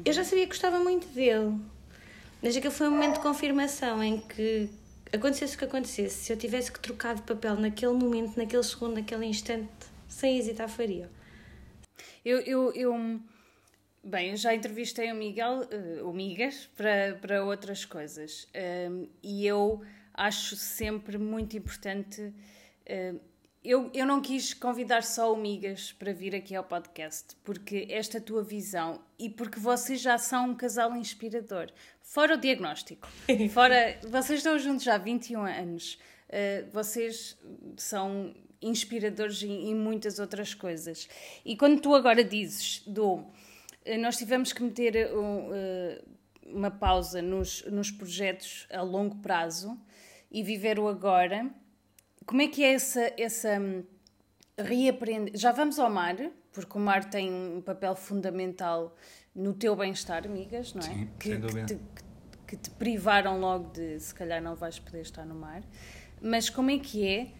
Eu 0.05 0.13
já 0.13 0.23
sabia 0.23 0.43
que 0.43 0.51
gostava 0.51 0.79
muito 0.79 1.07
dele. 1.07 1.55
Mas 2.41 2.55
aquele 2.55 2.73
foi 2.73 2.87
um 2.87 2.91
momento 2.91 3.15
de 3.15 3.19
confirmação 3.19 4.01
em 4.01 4.19
que 4.19 4.69
acontecesse 5.11 5.55
o 5.55 5.57
que 5.57 5.65
acontecesse, 5.65 6.25
se 6.25 6.31
eu 6.31 6.37
tivesse 6.37 6.71
que 6.71 6.79
trocar 6.79 7.15
de 7.15 7.23
papel 7.23 7.55
naquele 7.55 7.93
momento, 7.93 8.37
naquele 8.37 8.63
segundo, 8.63 8.95
naquele 8.95 9.25
instante, 9.25 9.67
sem 10.07 10.37
hesitar, 10.37 10.69
faria. 10.69 11.09
Eu, 12.23 12.39
eu, 12.41 12.71
eu 12.73 13.19
bem, 14.09 14.31
eu 14.31 14.37
já 14.37 14.53
entrevistei 14.53 15.11
o 15.11 15.15
Miguel, 15.15 15.61
uh, 15.61 16.09
o 16.09 16.13
Migas, 16.13 16.69
para, 16.75 17.17
para 17.21 17.43
outras 17.43 17.85
coisas. 17.85 18.47
Um, 18.89 19.07
e 19.21 19.45
eu 19.45 19.81
acho 20.13 20.55
sempre 20.55 21.17
muito 21.17 21.55
importante. 21.55 22.21
Uh, 22.21 23.19
eu, 23.63 23.91
eu 23.93 24.05
não 24.05 24.21
quis 24.21 24.53
convidar 24.53 25.03
só 25.03 25.33
o 25.33 25.37
Migas 25.37 25.91
para 25.91 26.13
vir 26.13 26.33
aqui 26.33 26.55
ao 26.55 26.63
podcast, 26.63 27.35
porque 27.43 27.87
esta 27.89 28.19
tua 28.19 28.41
visão 28.41 29.01
e 29.17 29.29
porque 29.29 29.59
vocês 29.59 30.01
já 30.01 30.17
são 30.17 30.51
um 30.51 30.55
casal 30.55 30.95
inspirador. 30.95 31.69
Fora 32.01 32.35
o 32.35 32.37
diagnóstico, 32.37 33.07
fora. 33.53 33.99
vocês 34.09 34.39
estão 34.39 34.57
juntos 34.57 34.83
já 34.83 34.95
há 34.95 34.97
21 34.97 35.41
anos, 35.41 35.99
uh, 36.29 36.69
vocês 36.71 37.37
são 37.77 38.33
inspiradores 38.61 39.41
em, 39.43 39.69
em, 39.69 39.75
muitas 39.75 40.19
outras 40.19 40.53
coisas. 40.53 41.07
E 41.45 41.55
quando 41.55 41.81
tu 41.81 41.93
agora 41.93 42.23
dizes 42.23 42.81
do. 42.85 43.25
Uh, 43.85 43.97
nós 43.99 44.17
tivemos 44.17 44.53
que 44.53 44.63
meter 44.63 45.09
uh, 45.13 46.09
uma 46.45 46.71
pausa 46.71 47.21
nos, 47.21 47.63
nos 47.65 47.91
projetos 47.91 48.67
a 48.71 48.81
longo 48.81 49.17
prazo 49.17 49.79
e 50.31 50.43
viver 50.43 50.79
o 50.79 50.87
agora 50.87 51.49
como 52.29 52.43
é 52.43 52.47
que 52.47 52.63
é 52.63 52.73
essa, 52.73 53.11
essa 53.17 53.59
hum, 53.59 53.83
reaprender? 54.55 55.35
Já 55.35 55.51
vamos 55.51 55.79
ao 55.79 55.89
mar, 55.89 56.15
porque 56.53 56.77
o 56.77 56.79
mar 56.79 57.09
tem 57.09 57.27
um 57.33 57.59
papel 57.59 57.95
fundamental 57.95 58.95
no 59.33 59.51
teu 59.51 59.75
bem-estar, 59.75 60.27
amigas, 60.27 60.75
não 60.75 60.81
é? 60.83 60.85
Sim, 60.85 61.09
que, 61.17 61.29
sem 61.29 61.39
dúvida. 61.39 61.65
Que 61.65 61.75
te, 61.75 61.81
que 62.45 62.55
te 62.55 62.69
privaram 62.69 63.39
logo 63.39 63.71
de 63.71 63.99
se 63.99 64.13
calhar 64.13 64.39
não 64.43 64.55
vais 64.55 64.77
poder 64.77 65.01
estar 65.01 65.25
no 65.25 65.33
mar. 65.33 65.63
Mas 66.21 66.51
como 66.51 66.69
é 66.69 66.77
que 66.77 67.07
é 67.07 67.31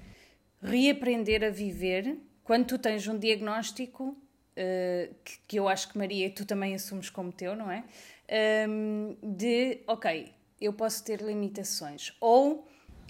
reaprender 0.59 1.43
a 1.43 1.51
viver 1.51 2.17
quando 2.43 2.65
tu 2.65 2.79
tens 2.79 3.07
um 3.07 3.15
diagnóstico 3.15 4.17
uh, 4.59 5.15
que, 5.23 5.39
que, 5.47 5.55
eu 5.57 5.67
acho 5.67 5.89
que 5.89 5.97
Maria 5.97 6.29
tu 6.29 6.45
também 6.45 6.75
assumes 6.75 7.09
como 7.09 7.31
teu, 7.31 7.55
não 7.55 7.71
é? 7.71 7.83
Um, 8.67 9.15
de 9.23 9.81
ok, 9.87 10.31
eu 10.59 10.73
posso 10.73 11.03
ter 11.03 11.21
limitações. 11.21 12.13
Ou 12.19 12.67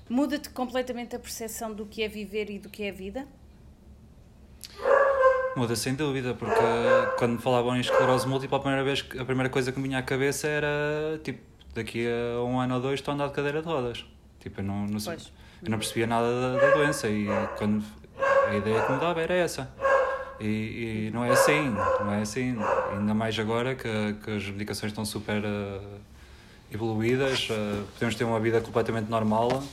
Muda-te 0.10 0.50
completamente 0.50 1.16
a 1.16 1.20
percepção 1.20 1.72
do 1.72 1.86
que 1.86 2.02
é 2.02 2.08
viver 2.08 2.50
e 2.50 2.58
do 2.58 2.68
que 2.68 2.84
é 2.84 2.92
vida? 2.92 3.28
Muda 5.56 5.76
sem 5.76 5.94
dúvida, 5.94 6.34
porque 6.34 6.56
quando 7.20 7.34
me 7.34 7.38
falavam 7.38 7.78
em 7.78 7.80
esclerose 7.80 8.28
múltipla, 8.28 8.58
a 8.58 8.62
primeira, 8.62 8.84
vez, 8.84 9.08
a 9.20 9.24
primeira 9.24 9.50
coisa 9.50 9.72
que 9.72 9.80
me 9.80 9.88
vinha 9.88 10.00
à 10.00 10.02
cabeça 10.02 10.48
era 10.48 11.20
tipo, 11.24 11.40
daqui 11.76 12.08
a 12.08 12.42
um 12.42 12.60
ano 12.60 12.76
ou 12.76 12.82
dois 12.82 13.00
estou 13.00 13.12
a 13.12 13.16
andar 13.16 13.28
de 13.28 13.34
cadeira 13.34 13.62
de 13.62 13.68
rodas. 13.68 14.04
Tipo, 14.40 14.62
eu 14.62 14.64
não, 14.64 14.88
não, 14.88 14.98
eu 14.98 15.70
não 15.70 15.78
percebia 15.78 16.08
nada 16.08 16.28
da, 16.28 16.60
da, 16.60 16.74
doença 16.74 17.08
e 17.08 17.28
quando 17.60 17.86
a 18.48 18.56
ideia 18.56 18.82
que 18.82 18.92
me 18.92 19.00
dava 19.00 19.22
era 19.22 19.36
essa. 19.36 19.72
E, 20.40 21.08
e, 21.08 21.12
não 21.14 21.26
é 21.26 21.32
assim, 21.32 21.70
não 22.00 22.14
é 22.14 22.22
assim. 22.22 22.56
Ainda 22.94 23.14
mais 23.14 23.38
agora 23.38 23.76
que, 23.76 24.16
que 24.24 24.32
as 24.32 24.46
medicações 24.46 24.92
estão 24.92 25.04
super 25.04 25.44
uh, 25.44 25.82
evoluídas, 26.72 27.50
uh, 27.50 27.86
podemos 27.94 28.16
ter 28.16 28.24
uma 28.24 28.40
vida 28.40 28.62
completamente 28.62 29.10
normal 29.10 29.64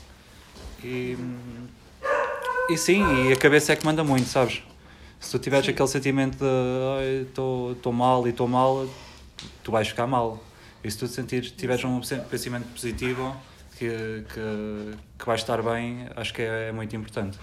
e, 0.82 1.16
e 2.68 2.76
sim, 2.76 3.02
e 3.28 3.32
a 3.32 3.36
cabeça 3.36 3.72
é 3.72 3.76
que 3.76 3.86
manda 3.86 4.02
muito, 4.02 4.28
sabes? 4.28 4.62
Se 5.20 5.30
tu 5.30 5.38
tiveres 5.38 5.66
sim. 5.66 5.72
aquele 5.72 5.88
sentimento 5.88 6.38
de 6.38 7.26
estou 7.28 7.92
mal 7.92 8.26
e 8.26 8.30
estou 8.30 8.48
mal, 8.48 8.86
tu 9.62 9.70
vais 9.70 9.88
ficar 9.88 10.06
mal. 10.06 10.42
E 10.82 10.90
se 10.90 10.98
tu 10.98 11.06
sentires, 11.06 11.50
tiveres 11.50 11.84
um 11.84 12.00
pensamento 12.28 12.66
positivo, 12.72 13.34
que, 13.78 14.24
que, 14.32 14.96
que 15.18 15.26
vais 15.26 15.40
estar 15.40 15.62
bem, 15.62 16.06
acho 16.16 16.32
que 16.32 16.42
é, 16.42 16.68
é 16.68 16.72
muito 16.72 16.94
importante. 16.94 17.38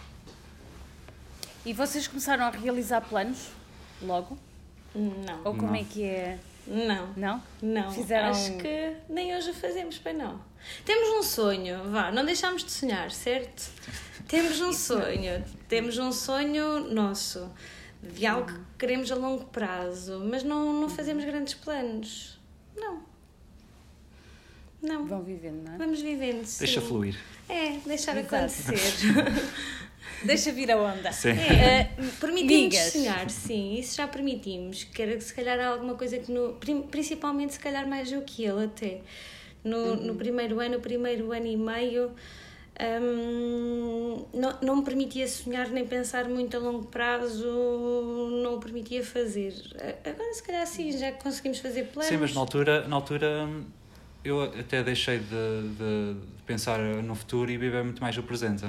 E 1.66 1.72
vocês 1.74 2.08
começaram 2.08 2.46
a 2.46 2.50
realizar 2.50 3.02
planos 3.02 3.50
logo? 4.02 4.38
Não. 4.94 5.38
Ou 5.46 5.56
como 5.56 5.68
não. 5.68 5.76
é 5.76 5.84
que 5.84 6.04
é? 6.04 6.38
Não. 6.68 7.14
Não? 7.16 7.44
Não. 7.62 7.92
Fizeram... 7.92 8.30
Acho 8.30 8.58
que 8.58 8.96
nem 9.10 9.36
hoje 9.36 9.52
o 9.52 9.54
fazemos, 9.54 9.98
para 9.98 10.14
não. 10.14 10.42
Temos 10.86 11.10
um 11.10 11.24
sonho, 11.24 11.90
vá, 11.90 12.12
não 12.12 12.26
deixamos 12.26 12.64
de 12.64 12.72
sonhar, 12.72 13.12
certo? 13.12 13.70
Temos 14.28 14.62
um 14.62 14.72
sonho, 14.72 15.44
temos 15.68 15.98
um 15.98 16.12
sonho 16.12 16.94
nosso, 16.94 17.50
de 18.02 18.26
algo 18.26 18.48
que 18.48 18.60
queremos 18.80 19.12
a 19.12 19.16
longo 19.16 19.46
prazo, 19.46 20.22
mas 20.30 20.44
não, 20.44 20.74
não 20.74 20.90
fazemos 20.90 21.26
grandes 21.26 21.54
planos. 21.54 22.40
Não. 22.76 23.04
Não. 24.82 25.06
Vão 25.06 25.22
vivendo, 25.22 25.64
não 25.64 25.76
é? 25.76 25.78
Vamos 25.78 26.02
vivendo. 26.02 26.46
Sim. 26.46 26.60
Deixa 26.60 26.82
fluir. 26.82 27.18
É, 27.48 27.78
deixar 27.86 28.18
Exato. 28.18 28.36
acontecer. 28.36 28.80
Deixa 30.26 30.52
vir 30.52 30.72
a 30.72 30.78
onda. 30.78 31.12
Sim. 31.12 31.30
É, 31.30 31.92
uh, 32.00 32.06
permitimos 32.20 32.76
sonhar, 32.76 33.30
sim, 33.30 33.76
isso 33.76 33.98
já 33.98 34.08
permitimos. 34.08 34.84
Que 34.84 35.02
era 35.02 35.20
se 35.20 35.34
calhar 35.34 35.60
alguma 35.60 35.96
coisa 35.96 36.18
que 36.18 36.32
no, 36.32 36.58
principalmente 36.90 37.54
se 37.54 37.60
calhar 37.60 37.88
mais 37.88 38.12
do 38.12 38.22
que 38.22 38.44
ele 38.44 38.66
até. 38.66 39.02
No, 39.64 39.78
uhum. 39.78 39.96
no 39.96 40.16
primeiro 40.16 40.60
ano, 40.60 40.80
primeiro 40.80 41.32
ano 41.32 41.48
e 41.48 41.56
meio, 41.56 42.12
um, 42.80 44.26
não, 44.34 44.60
não 44.62 44.76
me 44.78 44.84
permitia 44.84 45.28
sonhar 45.28 45.70
nem 45.70 45.86
pensar 45.86 46.28
muito 46.28 46.58
a 46.58 46.60
longo 46.60 46.86
prazo, 46.88 47.48
não 48.44 48.56
o 48.56 48.60
permitia 48.60 49.04
fazer. 49.04 49.54
Agora, 50.04 50.34
se 50.34 50.44
calhar, 50.44 50.66
sim, 50.66 50.92
já 50.98 51.12
conseguimos 51.12 51.60
fazer 51.60 51.86
planos. 51.86 52.10
Sim, 52.10 52.18
mas 52.18 52.34
na 52.34 52.42
altura, 52.42 52.88
na 52.88 52.96
altura 52.96 53.48
eu 54.24 54.42
até 54.42 54.82
deixei 54.84 55.20
de, 55.20 55.26
de, 55.26 56.14
de 56.16 56.44
pensar 56.46 56.80
no 56.80 57.16
futuro 57.16 57.52
e 57.52 57.58
viver 57.58 57.84
muito 57.84 58.02
mais 58.02 58.18
o 58.18 58.24
presente. 58.24 58.66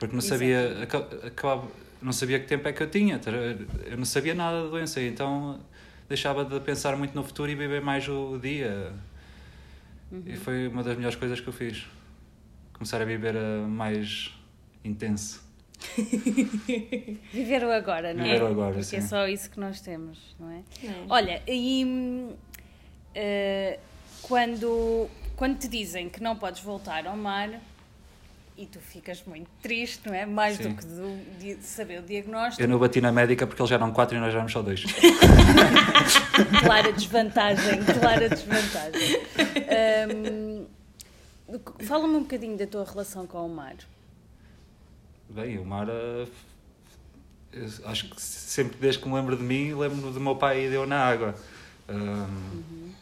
Porque 0.00 0.14
não 0.14 0.22
sabia, 0.22 0.82
acabava, 0.82 1.68
não 2.00 2.10
sabia 2.10 2.40
que 2.40 2.46
tempo 2.46 2.66
é 2.66 2.72
que 2.72 2.82
eu 2.82 2.90
tinha, 2.90 3.20
eu 3.84 3.98
não 3.98 4.06
sabia 4.06 4.34
nada 4.34 4.62
da 4.64 4.68
doença, 4.70 5.00
então 5.02 5.60
deixava 6.08 6.42
de 6.42 6.58
pensar 6.60 6.96
muito 6.96 7.14
no 7.14 7.22
futuro 7.22 7.50
e 7.50 7.54
viver 7.54 7.82
mais 7.82 8.08
o 8.08 8.38
dia. 8.38 8.94
Uhum. 10.10 10.22
E 10.24 10.36
foi 10.36 10.68
uma 10.68 10.82
das 10.82 10.96
melhores 10.96 11.16
coisas 11.16 11.38
que 11.38 11.46
eu 11.46 11.52
fiz. 11.52 11.86
Começar 12.72 13.02
a 13.02 13.04
viver 13.04 13.36
uh, 13.36 13.68
mais 13.68 14.34
intenso. 14.82 15.48
Viver 17.32 17.64
o 17.64 17.70
agora, 17.70 18.12
não 18.12 18.22
é? 18.22 18.32
Viver 18.32 18.42
o 18.42 18.46
agora, 18.48 18.72
Porque 18.72 18.84
sim. 18.84 18.96
é 18.96 19.00
só 19.00 19.26
isso 19.26 19.50
que 19.50 19.58
nós 19.58 19.80
temos, 19.80 20.34
não 20.38 20.50
é? 20.50 20.62
é. 20.84 21.04
Olha, 21.08 21.42
e 21.46 21.84
uh, 23.16 23.80
quando, 24.22 25.08
quando 25.36 25.58
te 25.58 25.68
dizem 25.68 26.08
que 26.08 26.22
não 26.22 26.36
podes 26.36 26.62
voltar 26.62 27.06
ao 27.06 27.16
mar 27.16 27.50
e 28.60 28.66
tu 28.66 28.78
ficas 28.78 29.24
muito 29.24 29.48
triste, 29.62 30.06
não 30.06 30.14
é? 30.14 30.26
Mais 30.26 30.58
Sim. 30.58 30.68
do 30.68 30.74
que 30.74 30.84
do, 30.84 31.38
de 31.38 31.56
saber 31.62 32.00
o 32.00 32.02
diagnóstico. 32.02 32.62
Eu 32.62 32.68
não 32.68 32.78
bati 32.78 33.00
na 33.00 33.10
médica 33.10 33.46
porque 33.46 33.60
eles 33.62 33.70
já 33.70 33.76
eram 33.76 33.90
quatro 33.90 34.16
e 34.16 34.20
nós 34.20 34.34
éramos 34.34 34.52
só 34.52 34.60
dois. 34.60 34.84
Clara 36.62 36.92
desvantagem, 36.92 37.80
clara 37.84 38.28
desvantagem. 38.28 39.20
Hum, 40.14 40.66
Fala-me 41.80 42.14
um 42.16 42.20
bocadinho 42.20 42.56
da 42.56 42.66
tua 42.66 42.84
relação 42.84 43.26
com 43.26 43.44
o 43.44 43.48
mar. 43.48 43.74
Bem, 45.28 45.58
o 45.58 45.64
mar. 45.64 45.88
eu 45.88 46.28
acho 47.86 48.10
que 48.10 48.20
sempre 48.20 48.76
desde 48.78 49.00
que 49.00 49.08
me 49.08 49.14
lembro 49.14 49.36
de 49.36 49.42
mim, 49.42 49.74
lembro-me 49.74 50.12
do 50.12 50.20
meu 50.20 50.36
pai 50.36 50.66
e 50.66 50.70
deu 50.70 50.86
na 50.86 50.98
água. 50.98 51.34
Um, 51.88 52.92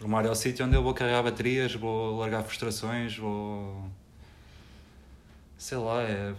O 0.00 0.06
mar 0.08 0.26
é 0.26 0.30
o 0.30 0.34
sítio 0.34 0.66
onde 0.66 0.76
eu 0.76 0.82
vou 0.82 0.92
carregar 0.92 1.22
baterias, 1.22 1.74
vou 1.74 2.18
largar 2.18 2.42
frustrações, 2.44 3.16
vou. 3.16 3.82
Sei 5.56 5.78
lá, 5.78 6.02
é. 6.02 6.34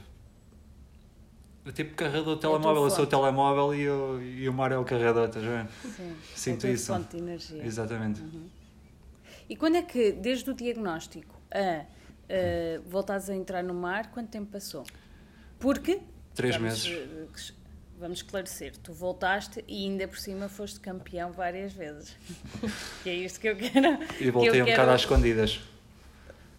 É 1.65 1.71
tipo 1.71 1.95
carregador 1.95 2.35
de 2.35 2.41
tua 2.41 2.51
telemóvel, 2.51 2.83
eu 2.83 2.89
sou 2.89 3.03
o 3.03 3.07
telemóvel 3.07 3.75
e, 3.75 3.81
eu, 3.81 4.21
e 4.21 4.47
o 4.47 4.53
mar 4.53 4.71
é 4.71 4.77
o 4.77 4.85
carregador, 4.85 5.27
estás 5.27 5.45
a 5.45 5.49
ver? 5.49 5.67
Sim, 5.83 6.15
Sinto 6.33 6.57
a 6.57 6.61
tua 6.61 6.69
isso. 6.69 6.93
fonte 6.93 7.17
de 7.17 7.17
energia. 7.23 7.65
Exatamente. 7.65 8.23
E 9.49 9.55
quando 9.55 9.75
é 9.75 9.81
que, 9.81 10.13
desde 10.13 10.49
o 10.49 10.53
diagnóstico 10.53 11.35
a 11.51 11.81
uh, 11.83 12.81
voltares 12.89 13.29
a 13.29 13.35
entrar 13.35 13.63
no 13.63 13.73
mar, 13.73 14.11
quanto 14.11 14.29
tempo 14.29 14.49
passou? 14.51 14.85
Porque. 15.59 15.99
Três 16.33 16.55
vamos, 16.55 16.87
meses. 16.87 17.49
eh, 17.51 17.53
Vamos 17.99 18.19
esclarecer, 18.19 18.77
tu 18.77 18.93
voltaste 18.93 19.65
e 19.67 19.83
ainda 19.85 20.07
por 20.07 20.19
cima 20.19 20.47
foste 20.47 20.79
campeão 20.79 21.31
várias 21.31 21.73
vezes. 21.73 22.15
que 23.03 23.09
é 23.09 23.13
isto 23.15 23.39
que 23.41 23.49
eu 23.49 23.55
quero. 23.57 24.03
E 24.03 24.17
que 24.25 24.31
voltei 24.31 24.61
eu 24.61 24.63
um 24.63 24.65
quero- 24.67 24.77
bocado 24.77 24.91
às 24.91 25.01
escondidas. 25.01 25.59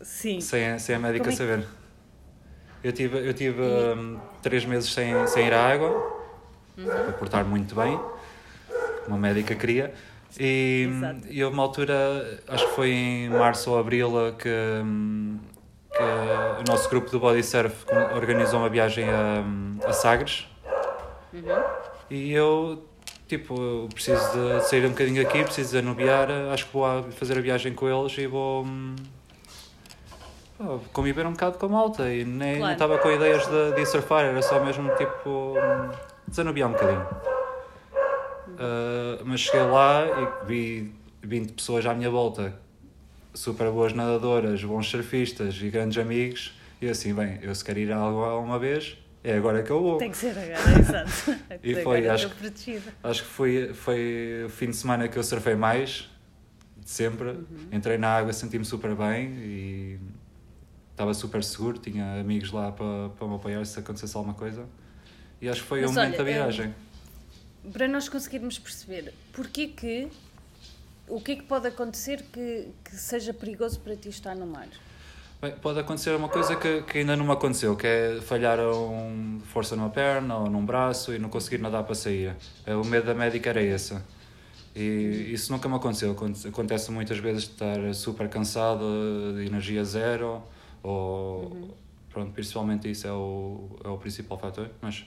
Sim. 0.02 0.40
sem, 0.40 0.78
sem 0.80 0.96
a 0.96 0.98
médica 0.98 1.28
é 1.28 1.30
que- 1.30 1.36
saber. 1.36 1.64
Eu 2.82 2.92
tive, 2.92 3.18
eu 3.28 3.34
tive 3.34 3.60
hum, 3.60 4.18
três 4.42 4.64
meses 4.64 4.92
sem, 4.92 5.26
sem 5.26 5.46
ir 5.46 5.52
à 5.54 5.72
água, 5.72 6.16
Uhum. 6.76 6.88
a 7.08 7.12
portar 7.12 7.44
muito 7.44 7.74
bem, 7.74 7.98
como 9.04 9.16
a 9.16 9.18
médica 9.18 9.52
queria. 9.56 9.92
E, 10.38 10.88
Exato. 10.88 11.20
e 11.28 11.42
houve 11.42 11.56
uma 11.56 11.64
altura, 11.64 12.40
acho 12.46 12.68
que 12.68 12.74
foi 12.76 12.90
em 12.90 13.28
março 13.30 13.70
ou 13.72 13.78
abril, 13.80 14.12
que, 14.38 14.48
hum, 14.84 15.38
que 15.90 16.02
o 16.60 16.64
nosso 16.70 16.88
grupo 16.88 17.10
do 17.10 17.18
Body 17.18 17.42
Surf 17.42 17.84
organizou 18.14 18.60
uma 18.60 18.68
viagem 18.68 19.08
a, 19.08 19.42
a 19.88 19.92
Sagres. 19.92 20.46
Uhum. 21.32 21.62
E 22.10 22.32
eu, 22.32 22.84
tipo, 23.26 23.88
preciso 23.92 24.20
de 24.30 24.68
sair 24.68 24.86
um 24.86 24.90
bocadinho 24.90 25.24
daqui, 25.24 25.42
preciso 25.42 25.72
de 25.72 25.78
anubiar, 25.78 26.28
acho 26.52 26.66
que 26.66 26.72
vou 26.72 27.10
fazer 27.10 27.38
a 27.38 27.40
viagem 27.40 27.74
com 27.74 27.88
eles 27.88 28.16
e 28.18 28.26
vou 28.28 28.64
pá, 30.58 30.78
conviver 30.92 31.24
um 31.26 31.32
bocado 31.32 31.56
com 31.58 31.66
a 31.66 31.68
malta 31.68 32.12
e 32.12 32.24
nem 32.24 32.58
Claro. 32.58 32.72
estava 32.72 32.98
com 32.98 33.10
ideias 33.10 33.46
de, 33.46 33.72
de 33.76 33.86
surfar, 33.86 34.24
era 34.24 34.42
só 34.42 34.62
mesmo 34.64 34.90
tipo 34.96 35.54
desanubiar 36.26 36.68
um 36.68 36.72
bocadinho. 36.72 37.06
Ah, 38.58 39.20
mas 39.24 39.40
cheguei 39.40 39.62
lá 39.62 40.04
e 40.06 40.46
vi 40.46 40.92
20 41.22 41.52
pessoas 41.52 41.86
à 41.86 41.94
minha 41.94 42.10
volta, 42.10 42.54
super 43.34 43.70
boas 43.70 43.92
nadadoras, 43.92 44.62
bons 44.64 44.88
surfistas 44.88 45.56
e 45.62 45.70
grandes 45.70 45.98
amigos, 45.98 46.54
e 46.80 46.88
assim, 46.88 47.14
bem, 47.14 47.38
eu 47.42 47.54
se 47.54 47.64
quero 47.64 47.78
ir 47.78 47.92
a 47.92 47.96
algo 47.96 48.38
uma 48.40 48.58
vez, 48.58 48.96
é 49.22 49.36
agora 49.36 49.62
que 49.62 49.70
eu 49.70 49.80
vou. 49.80 49.98
Tem 49.98 50.10
que 50.10 50.16
ser 50.16 50.30
agora, 50.30 50.78
exato. 50.78 51.38
E 51.62 51.74
foi, 51.82 52.08
acho-. 52.08 52.30
Acho 53.02 53.22
que 53.22 53.28
foi, 53.28 53.72
foi 53.74 54.44
o 54.46 54.48
fim 54.48 54.70
de 54.70 54.76
semana 54.76 55.08
que 55.08 55.18
eu 55.18 55.22
surfei 55.24 55.54
mais, 55.56 56.08
de 56.76 56.88
sempre. 56.90 57.28
Uhum. 57.30 57.46
Entrei 57.72 57.98
na 57.98 58.08
água, 58.16 58.32
senti-me 58.32 58.64
super 58.64 58.94
bem 58.94 59.26
e 59.38 59.98
estava 60.98 61.14
super 61.14 61.42
seguro. 61.44 61.78
Tinha 61.78 62.20
amigos 62.20 62.50
lá 62.50 62.72
para, 62.72 63.08
para 63.10 63.28
me 63.28 63.36
apoiar 63.36 63.64
se 63.64 63.78
acontecesse 63.78 64.16
alguma 64.16 64.34
coisa. 64.34 64.66
E 65.40 65.48
acho 65.48 65.62
que 65.62 65.68
foi 65.68 65.80
Mas 65.82 65.90
o 65.90 65.94
momento 65.94 66.14
olha, 66.14 66.24
da 66.24 66.30
é- 66.30 66.34
viagem. 66.34 66.74
Para 67.72 67.86
nós 67.88 68.08
conseguirmos 68.08 68.58
perceber 68.58 69.14
porquê 69.32 69.68
que. 69.68 70.08
O 71.06 71.20
que 71.22 71.32
é 71.32 71.36
que 71.36 71.42
pode 71.44 71.66
acontecer 71.66 72.22
que, 72.30 72.68
que 72.84 72.94
seja 72.94 73.32
perigoso 73.32 73.80
para 73.80 73.96
ti 73.96 74.10
estar 74.10 74.34
no 74.36 74.46
mar? 74.46 74.68
Bem, 75.40 75.52
pode 75.52 75.78
acontecer 75.78 76.14
uma 76.14 76.28
coisa 76.28 76.54
que, 76.54 76.82
que 76.82 76.98
ainda 76.98 77.16
não 77.16 77.24
me 77.24 77.32
aconteceu, 77.32 77.74
que 77.76 77.86
é 77.86 78.20
falhar 78.20 78.58
um 78.60 79.40
força 79.46 79.74
numa 79.74 79.88
perna 79.88 80.36
ou 80.36 80.50
num 80.50 80.66
braço 80.66 81.14
e 81.14 81.18
não 81.18 81.30
conseguir 81.30 81.58
nadar 81.62 81.82
para 81.84 81.94
sair. 81.94 82.36
Eh, 82.66 82.74
O 82.74 82.84
medo 82.84 83.06
da 83.06 83.14
médica 83.14 83.48
era 83.48 83.62
esse. 83.62 83.96
E 84.76 85.30
isso 85.32 85.50
nunca 85.50 85.66
me 85.66 85.76
aconteceu. 85.76 86.12
Aconte- 86.12 86.46
Acontece 86.46 86.90
muitas 86.90 87.16
vezes 87.18 87.44
de 87.44 87.50
estar 87.52 87.94
super 87.94 88.28
cansado, 88.28 88.84
de 89.34 89.46
energia 89.46 89.82
zero, 89.84 90.42
ou 90.82 91.76
pronto, 92.10 92.32
principalmente 92.32 92.90
isso 92.90 93.06
é 93.06 93.12
o, 93.12 93.68
é 93.84 93.88
o 93.88 93.98
principal 93.98 94.38
fator. 94.38 94.70
Mas, 94.80 95.04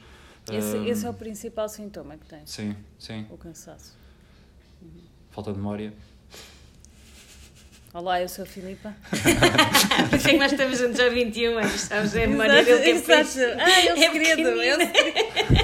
Esse, 0.52 0.78
hum, 0.78 0.86
esse 0.86 1.06
é 1.06 1.10
o 1.10 1.14
principal 1.14 1.68
sintoma 1.70 2.18
que 2.18 2.26
tens, 2.26 2.50
Sim, 2.50 2.76
sim. 2.98 3.26
o 3.30 3.38
cansaço. 3.38 3.96
Falta 5.30 5.52
de 5.52 5.58
memória. 5.58 5.94
Olá, 7.94 8.22
eu 8.22 8.30
sou 8.30 8.44
a 8.44 8.48
Filipa. 8.48 8.96
Por 10.10 10.16
isso 10.18 10.28
é 10.30 10.32
que 10.32 10.38
nós 10.38 10.52
estamos 10.54 10.78
juntos 10.80 10.98
há 11.00 11.10
21 11.10 11.58
anos, 11.58 11.82
sabes? 11.82 12.16
É 12.16 12.24
a 12.24 12.28
memória 12.28 12.64
dele 12.64 13.02
que 13.02 13.12
é 13.12 13.20
Exato. 13.20 13.40
Ah, 13.60 13.82
é 13.82 13.94
o 13.94 13.98
segredo. 13.98 14.48
É 14.62 14.76
o 14.76 14.80
segredo. 14.80 15.61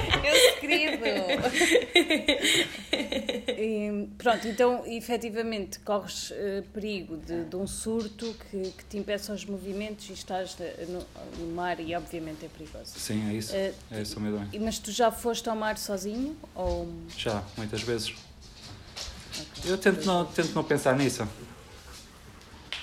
O 0.57 0.61
segredo. 0.61 1.03
E, 3.59 4.07
pronto, 4.19 4.47
então, 4.47 4.83
efetivamente, 4.85 5.79
corres 5.79 6.31
eh, 6.35 6.63
perigo 6.73 7.17
de, 7.17 7.45
de 7.45 7.55
um 7.55 7.65
surto 7.65 8.35
que, 8.51 8.71
que 8.71 8.85
te 8.85 8.97
impeça 8.97 9.33
os 9.33 9.45
movimentos 9.45 10.07
e 10.09 10.13
estás 10.13 10.55
no, 10.87 11.03
no 11.39 11.55
mar 11.55 11.79
e, 11.79 11.95
obviamente, 11.95 12.45
é 12.45 12.49
perigoso. 12.49 12.91
Sim, 12.99 13.27
é 13.29 13.33
isso. 13.33 13.55
Eh, 13.55 13.73
É 13.89 14.01
esse 14.01 14.15
o 14.15 14.19
medo. 14.21 14.47
E- 14.53 14.59
Mas 14.59 14.77
tu 14.77 14.91
já 14.91 15.11
foste 15.11 15.49
ao 15.49 15.55
mar 15.55 15.77
sozinho? 15.77 16.37
Ou... 16.53 16.87
Já, 17.17 17.43
muitas 17.57 17.81
vezes. 17.81 18.13
Eu 19.65 19.77
tento 19.77 20.05
não, 20.05 20.25
tento 20.25 20.53
não 20.53 20.63
pensar 20.63 20.95
nisso. 20.95 21.27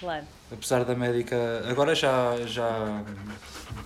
Claro. 0.00 0.24
Apesar 0.50 0.84
da 0.84 0.94
médica. 0.96 1.36
Agora 1.68 1.94
já. 1.94 2.36
já... 2.46 3.04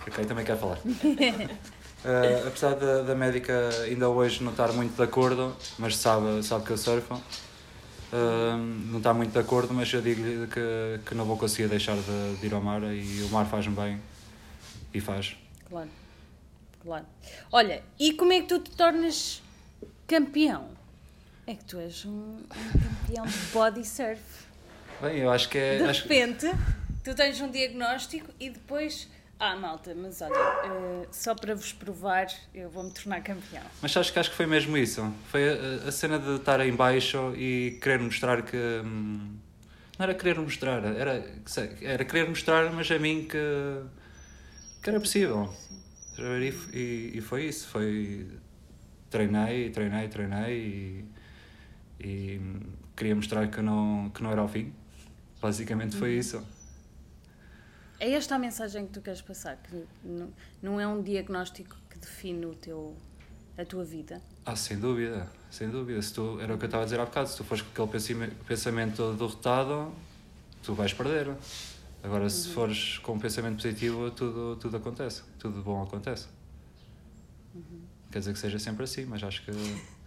Ok, 0.07 0.25
também 0.25 0.43
quero 0.45 0.57
falar. 0.57 0.79
Eh, 2.05 2.43
apesar 2.47 2.75
da, 2.75 3.01
da 3.01 3.13
médica 3.15 3.69
ainda 3.83 4.07
hoje 4.07 4.41
não 4.43 4.51
estar 4.51 4.71
muito 4.71 4.95
de 4.95 5.03
acordo, 5.03 5.55
mas 5.77 5.97
sabe, 5.97 6.41
sabe 6.43 6.63
que 6.65 6.71
eu 6.71 6.77
surfo, 6.77 7.21
eh, 8.13 8.55
não 8.89 8.99
está 8.99 9.13
muito 9.13 9.31
de 9.33 9.39
acordo, 9.39 9.73
mas 9.73 9.91
eu 9.93 10.01
digo-lhe 10.01 10.47
que, 10.47 10.99
que 11.05 11.13
não 11.15 11.25
vou 11.25 11.37
conseguir 11.37 11.67
deixar 11.67 11.97
de, 11.97 12.35
de 12.39 12.45
ir 12.47 12.53
ao 12.53 12.61
mar 12.61 12.81
e 12.83 13.21
o 13.23 13.29
mar 13.29 13.45
faz-me 13.45 13.75
bem. 13.75 13.99
E 14.93 14.99
faz. 15.01 15.35
Claro, 15.69 15.89
claro. 16.81 17.05
Olha, 17.51 17.83
e 17.99 18.13
como 18.13 18.33
é 18.33 18.41
que 18.41 18.47
tu 18.47 18.59
te 18.59 18.71
tornas 18.71 19.41
campeão? 20.07 20.69
É 21.45 21.53
que 21.53 21.63
tu 21.65 21.77
és 21.79 22.05
um, 22.05 22.09
um 22.11 22.45
campeão 22.47 23.25
de 23.25 23.37
body 23.53 23.85
surf. 23.85 24.21
Bem, 25.01 25.17
eu 25.17 25.29
acho 25.31 25.47
que 25.49 25.57
é. 25.57 25.77
De 25.77 25.83
acho- 25.83 26.03
repente, 26.03 26.47
tu 27.03 27.13
tens 27.13 27.39
um 27.41 27.51
diagnóstico 27.51 28.27
e 28.39 28.49
depois. 28.49 29.07
Ah, 29.41 29.55
malta, 29.55 29.95
mas 29.95 30.21
olha, 30.21 30.33
eh, 30.35 31.07
só 31.13 31.33
para 31.33 31.55
vos 31.55 31.71
provar, 31.71 32.27
eu 32.53 32.69
vou-me 32.69 32.91
tornar 32.91 33.21
campeão. 33.21 33.63
Mas 33.81 33.95
acho 33.95 34.11
que 34.11 34.19
acho 34.19 34.29
que 34.31 34.35
foi 34.35 34.45
mesmo 34.45 34.75
isso. 34.77 35.13
Foi 35.31 35.47
a, 35.49 35.87
a 35.87 35.91
cena 35.93 36.19
de 36.19 36.35
estar 36.35 36.59
em 36.59 36.75
baixo 36.75 37.33
e 37.37 37.79
querer 37.81 37.99
mostrar 37.99 38.41
que. 38.41 38.57
hum, 38.57 39.37
não 39.97 40.03
era 40.03 40.13
querer 40.13 40.37
mostrar, 40.37 40.83
era, 40.83 41.25
sei, 41.45 41.71
era 41.81 42.03
querer 42.03 42.27
mostrar, 42.27 42.69
mas 42.73 42.91
a 42.91 42.99
mim 42.99 43.27
que, 43.29 43.37
que 44.83 44.89
era 44.89 44.99
possível. 44.99 45.53
E, 46.17 46.77
e, 46.77 47.11
e 47.17 47.21
foi 47.21 47.45
isso. 47.45 47.65
Foi. 47.69 48.27
Treinei, 49.09 49.69
treinei, 49.69 50.07
treinei 50.09 50.57
e, 50.59 51.05
e 52.05 52.39
hum, 52.39 52.59
queria 52.93 53.15
mostrar 53.15 53.47
que 53.47 53.61
não, 53.61 54.09
que 54.09 54.21
não 54.21 54.31
era 54.31 54.43
o 54.43 54.49
fim. 54.49 54.73
Basicamente 55.41 55.95
foi 55.95 56.11
isso. 56.17 56.45
É 57.99 58.11
esta 58.11 58.35
a 58.35 58.39
mensagem 58.39 58.87
que 58.87 58.93
tu 58.93 59.01
queres 59.01 59.21
passar, 59.21 59.57
que 59.57 59.85
não, 60.03 60.31
não 60.61 60.79
é 60.79 60.87
um 60.87 61.01
diagnóstico 61.01 61.75
que 61.89 61.97
define 61.99 62.45
o 62.45 62.55
teu, 62.55 62.95
a 63.57 63.65
tua 63.65 63.83
vida. 63.83 64.21
Ah, 64.45 64.55
sem 64.55 64.79
dúvida, 64.79 65.29
sem 65.51 65.69
dúvida. 65.69 66.01
Se 66.01 66.13
tu, 66.13 66.39
era 66.39 66.55
o 66.55 66.57
que 66.57 66.63
eu 66.63 66.67
estava 66.67 66.83
a 66.83 66.85
dizer 66.85 66.99
há 66.99 67.05
bocado, 67.05 67.27
se 67.27 67.35
tu 67.37 67.43
fores 67.43 67.61
com 67.61 67.83
aquele 67.83 68.31
pensamento 68.47 69.13
derrotado, 69.13 69.93
tu 70.63 70.73
vais 70.73 70.93
perder. 70.93 71.35
Agora, 72.01 72.29
se 72.29 72.49
fores 72.53 72.97
com 72.99 73.13
um 73.13 73.19
pensamento 73.19 73.57
positivo, 73.61 74.09
tudo, 74.11 74.55
tudo 74.55 74.77
acontece, 74.77 75.21
tudo 75.37 75.61
bom 75.61 75.83
acontece. 75.83 76.27
Quer 78.11 78.19
dizer 78.19 78.33
que 78.33 78.39
seja 78.39 78.57
sempre 78.57 78.85
assim, 78.85 79.03
mas 79.05 79.21
acho 79.21 79.43
que 79.43 79.51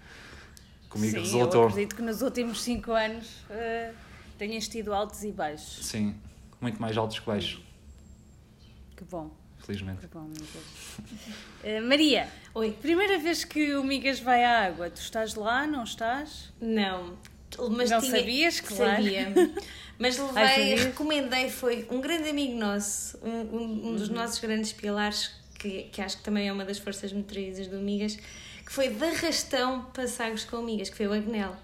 comigo 0.88 1.12
Sim, 1.12 1.20
resultou. 1.20 1.62
eu 1.64 1.68
acredito 1.68 1.94
que 1.94 2.02
nos 2.02 2.22
últimos 2.22 2.62
cinco 2.62 2.92
anos 2.92 3.44
eh, 3.50 3.92
tenhas 4.38 4.66
tido 4.66 4.94
altos 4.94 5.22
e 5.22 5.30
baixos. 5.30 5.84
Sim, 5.86 6.14
muito 6.60 6.80
mais 6.80 6.96
altos 6.96 7.18
que 7.18 7.26
baixos, 7.26 7.60
Que 9.02 9.10
bom. 9.10 9.30
felizmente. 9.64 10.00
Que 10.00 10.06
bom, 10.06 10.20
Migas. 10.22 10.48
Eh, 11.64 11.80
Maria, 11.80 12.28
Oi. 12.54 12.72
primeira 12.82 13.18
vez 13.18 13.44
que 13.44 13.74
o 13.76 13.84
Migas 13.84 14.18
vai 14.20 14.42
à 14.44 14.66
água, 14.66 14.90
tu 14.90 15.00
estás 15.00 15.34
lá, 15.36 15.64
não 15.66 15.84
estás? 15.84 16.52
Não. 16.60 17.16
mas 17.70 17.90
não 17.90 18.00
tinha, 18.00 18.18
sabias, 18.18 18.60
claro. 18.60 19.02
Sabia. 19.02 19.32
Mas 19.98 20.18
levei, 20.18 20.42
Ai, 20.42 20.74
recomendei, 20.74 21.48
foi 21.48 21.86
um 21.88 22.00
grande 22.00 22.28
amigo 22.28 22.56
nosso, 22.58 23.16
um, 23.22 23.28
um, 23.56 23.88
um 23.90 23.94
dos 23.94 24.08
Uhum. 24.08 24.16
nossos 24.16 24.40
grandes 24.40 24.72
pilares, 24.72 25.30
que, 25.56 25.84
que 25.92 26.02
acho 26.02 26.16
que 26.16 26.24
também 26.24 26.48
é 26.48 26.52
uma 26.52 26.64
das 26.64 26.78
forças 26.78 27.12
motrizes 27.12 27.68
do 27.68 27.76
Migas, 27.78 28.16
que 28.16 28.72
foi 28.72 28.88
de 28.88 29.04
arrastão 29.04 29.84
para 29.92 30.08
Sagres 30.08 30.42
com 30.44 30.60
Migas, 30.62 30.90
que 30.90 30.96
foi 30.96 31.06
o 31.06 31.12
Agnel. 31.12 31.54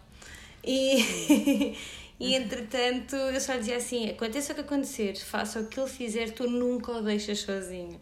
E, 0.63 1.77
e 2.21 2.35
entretanto, 2.35 3.15
eu 3.15 3.41
só 3.41 3.57
dizia 3.57 3.77
assim: 3.77 4.11
aconteça 4.11 4.53
o 4.53 4.55
que 4.55 4.61
acontecer, 4.63 5.17
faça 5.17 5.61
o 5.61 5.67
que 5.67 5.79
ele 5.79 5.89
fizer, 5.89 6.31
tu 6.31 6.49
nunca 6.49 6.93
o 6.93 7.03
deixas 7.03 7.41
sozinho. 7.41 8.01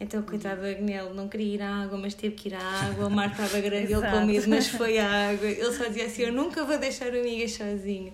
Então, 0.00 0.20
coitado 0.22 0.62
do 0.62 0.66
Agnel, 0.66 1.14
não 1.14 1.28
queria 1.28 1.54
ir 1.54 1.62
à 1.62 1.82
água, 1.84 1.96
mas 1.96 2.12
teve 2.14 2.34
que 2.34 2.48
ir 2.48 2.54
à 2.54 2.60
água. 2.60 3.06
O 3.06 3.10
mar 3.10 3.30
estava 3.30 3.60
grande, 3.62 3.92
ele 3.92 4.10
com 4.10 4.26
medo, 4.26 4.48
mas 4.48 4.66
foi 4.66 4.98
à 4.98 5.06
água. 5.30 5.46
Ele 5.46 5.72
só 5.72 5.84
dizia 5.84 6.06
assim: 6.06 6.22
Eu 6.22 6.32
nunca 6.32 6.64
vou 6.64 6.76
deixar 6.76 7.10
o 7.10 7.22
Migas 7.22 7.52
sozinho. 7.52 8.12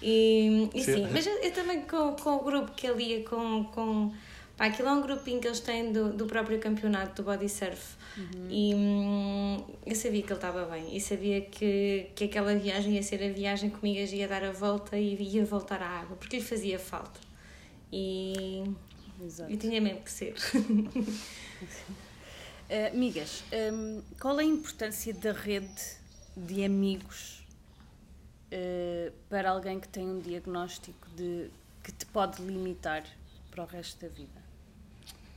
E, 0.00 0.68
e 0.74 0.84
Sim. 0.84 0.94
sim, 0.94 1.08
mas 1.10 1.26
eu, 1.26 1.32
eu 1.38 1.50
também 1.50 1.80
com, 1.82 2.12
com 2.12 2.36
o 2.36 2.44
grupo 2.44 2.72
que 2.72 2.86
ele 2.86 3.02
ia 3.02 3.24
com. 3.24 3.64
com 3.64 4.12
pá, 4.56 4.66
aquilo 4.66 4.88
é 4.88 4.92
um 4.92 5.00
grupinho 5.00 5.40
que 5.40 5.46
eles 5.46 5.60
têm 5.60 5.92
do, 5.92 6.12
do 6.12 6.26
próprio 6.26 6.58
campeonato 6.58 7.22
do 7.22 7.26
body 7.26 7.48
surf. 7.48 7.96
E 8.48 8.74
hum, 8.74 9.64
eu 9.84 9.94
sabia 9.96 10.22
que 10.22 10.28
ele 10.28 10.34
estava 10.34 10.64
bem. 10.66 10.96
E 10.96 11.00
sabia 11.00 11.40
que, 11.40 12.10
que 12.14 12.24
aquela 12.24 12.54
viagem 12.54 12.94
ia 12.94 13.02
ser 13.02 13.22
a 13.22 13.32
viagem 13.32 13.70
que 13.70 13.76
o 13.76 13.80
Migas 13.82 14.12
ia 14.12 14.28
dar 14.28 14.44
a 14.44 14.52
volta 14.52 14.96
e 14.96 15.20
ia 15.20 15.44
voltar 15.44 15.82
à 15.82 16.00
água, 16.00 16.16
porque 16.16 16.36
lhe 16.36 16.42
fazia 16.42 16.78
falta. 16.78 17.18
E, 17.92 18.62
Exato. 19.20 19.52
e 19.52 19.56
tinha 19.56 19.80
mesmo 19.80 20.00
que 20.00 20.12
ser. 20.12 20.34
Uh, 20.94 21.04
Migas, 22.94 23.42
um, 23.72 24.02
qual 24.20 24.38
é 24.38 24.44
a 24.44 24.46
importância 24.46 25.12
da 25.12 25.32
rede 25.32 25.96
de 26.36 26.64
amigos 26.64 27.44
uh, 28.52 29.12
para 29.28 29.50
alguém 29.50 29.80
que 29.80 29.88
tem 29.88 30.08
um 30.08 30.20
diagnóstico 30.20 31.08
de, 31.16 31.50
que 31.82 31.90
te 31.90 32.06
pode 32.06 32.40
limitar 32.42 33.04
para 33.50 33.64
o 33.64 33.66
resto 33.66 34.00
da 34.00 34.08
vida? 34.08 34.43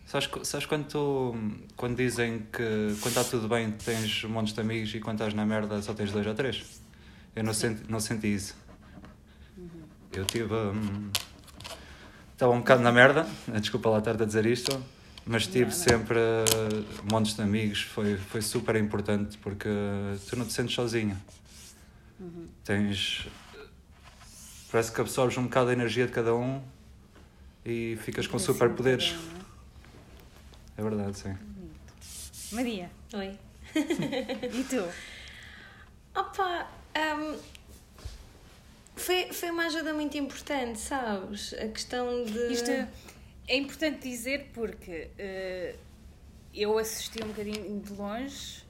Sabes, 0.07 0.29
sabes 0.47 0.65
quando, 0.65 0.87
tu, 0.87 1.35
quando 1.75 1.97
dizem 1.97 2.39
que 2.51 2.95
quando 3.01 3.07
está 3.07 3.25
tudo 3.25 3.49
bem 3.49 3.71
tens 3.71 4.23
um 4.23 4.29
monte 4.29 4.53
de 4.53 4.61
amigos 4.61 4.95
e 4.95 5.01
quando 5.01 5.17
estás 5.17 5.33
na 5.33 5.45
merda 5.45 5.81
só 5.81 5.93
tens 5.93 6.13
dois 6.13 6.25
ou 6.25 6.33
três? 6.33 6.81
Eu 7.35 7.43
não 7.43 7.53
senti, 7.53 7.83
não 7.91 7.99
senti 7.99 8.33
isso. 8.33 8.55
Eu 10.13 10.23
tive. 10.23 10.53
hum, 10.53 11.11
Estava 12.31 12.53
um 12.53 12.59
bocado 12.59 12.81
na 12.83 12.91
merda, 12.91 13.27
desculpa 13.59 13.89
lá 13.89 13.97
estar 13.97 14.21
a 14.21 14.25
dizer 14.25 14.45
isto, 14.45 14.81
mas 15.25 15.45
tive 15.45 15.63
Não, 15.63 15.69
não. 15.71 15.75
sempre 15.75 16.17
uh, 16.17 17.11
montes 17.11 17.35
de 17.35 17.41
amigos, 17.41 17.81
foi, 17.81 18.15
foi 18.15 18.41
super 18.41 18.75
importante 18.77 19.37
porque 19.39 19.67
tu 20.29 20.35
não 20.37 20.45
te 20.45 20.53
sentes 20.53 20.73
sozinho. 20.73 21.17
Tens. 22.63 23.27
Parece 24.71 24.91
que 24.91 25.01
absorves 25.01 25.37
um 25.37 25.43
bocado 25.43 25.69
a 25.69 25.73
energia 25.73 26.05
de 26.05 26.11
cada 26.13 26.33
um 26.33 26.61
e 27.65 27.97
ficas 28.03 28.25
com 28.27 28.37
Assim, 28.37 28.45
superpoderes. 28.45 29.15
Um, 30.77 30.81
É 30.81 30.83
verdade, 30.83 31.17
sim. 31.17 31.37
Maria, 32.51 32.89
Oi. 33.13 33.37
e 33.75 34.63
tu? 34.63 34.87
Opa, 36.19 36.67
hum, 36.95 37.37
foi, 38.95 39.31
foi 39.31 39.51
uma 39.51 39.67
ajuda 39.67 39.93
muito 39.93 40.17
importante, 40.17 40.79
sabes? 40.79 41.53
A 41.53 41.67
questão 41.67 42.23
de. 42.23 42.53
Isto 42.53 42.71
é 42.71 43.55
importante 43.55 44.07
dizer 44.09 44.49
porque 44.53 45.09
eh, 45.17 45.75
eu 46.53 46.77
assisti 46.77 47.23
um 47.23 47.27
bocadinho 47.27 47.79
de 47.79 47.93
longe, 47.93 48.63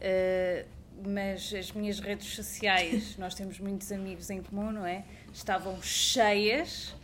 eh, 0.00 0.64
mas 1.04 1.52
as 1.52 1.70
minhas 1.72 2.00
redes 2.00 2.34
sociais, 2.34 3.16
nós 3.18 3.34
temos 3.34 3.58
muitos 3.58 3.92
amigos 3.92 4.30
em 4.30 4.42
comum, 4.42 4.72
não 4.72 4.86
é? 4.86 5.04
Estavam 5.32 5.80
cheias 5.82 6.94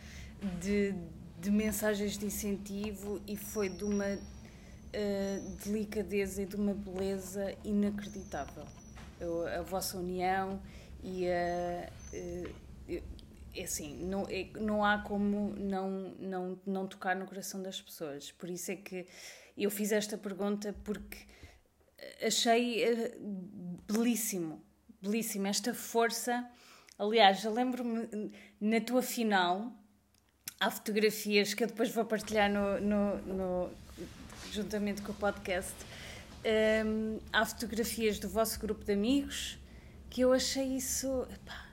de, 0.59 0.95
de 1.39 1.51
mensagens 1.51 2.17
de 2.17 2.25
incentivo 2.25 3.21
e 3.27 3.37
foi 3.37 3.69
de 3.69 3.83
uma 3.83 4.17
delicadeza 5.63 6.41
e 6.41 6.45
de 6.45 6.55
uma 6.55 6.73
beleza 6.73 7.55
inacreditável. 7.63 8.65
Eu- 9.19 9.47
a 9.47 9.61
vossa 9.61 9.97
união 9.97 10.61
e 11.03 11.27
a. 11.27 11.89
eh, 12.13 12.49
eu- 12.87 13.03
é 13.55 13.63
assim, 13.63 14.03
não, 14.05 14.25
é- 14.29 14.49
não 14.59 14.83
há 14.83 14.97
como 14.99 15.53
não, 15.55 15.89
não, 16.19 16.59
não 16.65 16.87
tocar 16.87 17.15
no 17.15 17.25
coração 17.25 17.61
das 17.61 17.79
pessoas. 17.81 18.31
Por 18.31 18.49
isso 18.49 18.71
é 18.71 18.75
que 18.75 19.05
eu 19.57 19.69
fiz 19.69 19.91
esta 19.91 20.17
pergunta 20.17 20.75
porque 20.83 21.17
achei 22.25 22.83
eh, 22.83 23.17
belíssimo, 23.91 24.61
belíssimo 25.01 25.47
esta 25.47 25.73
força. 25.73 26.47
Aliás, 26.97 27.43
eu 27.43 27.53
lembro-me 27.53 28.31
na 28.59 28.79
tua 28.81 29.01
final, 29.01 29.71
há 30.59 30.69
fotografias 30.71 31.53
que 31.53 31.63
eu 31.63 31.67
depois 31.67 31.89
vou 31.91 32.05
partilhar 32.05 32.49
no, 32.51 32.79
no, 32.81 33.17
no- 33.21 33.82
juntamente 34.53 35.01
com 35.01 35.11
o 35.11 35.15
podcast. 35.15 35.73
Hum, 36.85 37.19
há 37.31 37.45
fotografias 37.45 38.19
do 38.19 38.27
vosso 38.29 38.59
grupo 38.59 38.83
de 38.83 38.91
amigos 38.93 39.57
que 40.09 40.21
eu 40.21 40.31
achei 40.33 40.75
isso. 40.75 41.25
epá, 41.31 41.65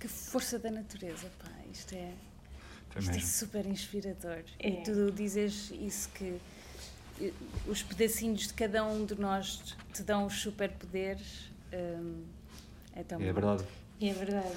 que 0.00 0.08
força 0.08 0.58
da 0.58 0.70
natureza, 0.70 1.28
pá, 1.42 1.50
isto 1.72 1.94
é, 1.94 2.12
Foi 2.90 3.02
isto 3.02 3.16
é 3.16 3.20
super 3.20 3.66
inspirador. 3.66 4.44
É. 4.58 4.68
E 4.68 4.82
tu 4.82 5.10
dizes 5.12 5.70
isso 5.72 6.08
que 6.10 6.40
eh, 7.20 7.32
os 7.66 7.82
pedacinhos 7.82 8.46
de 8.48 8.54
cada 8.54 8.84
um 8.84 9.04
de 9.04 9.14
nós 9.20 9.74
te 9.92 10.02
dão 10.02 10.26
os 10.26 10.34
superpoderes. 10.40 11.50
hum, 11.72 12.24
é 12.94 13.02
tão 13.02 13.20
E 13.20 13.24
é 13.24 13.32
bom. 13.32 13.40
verdade. 13.40 13.64
É 14.00 14.12
verdade. 14.12 14.54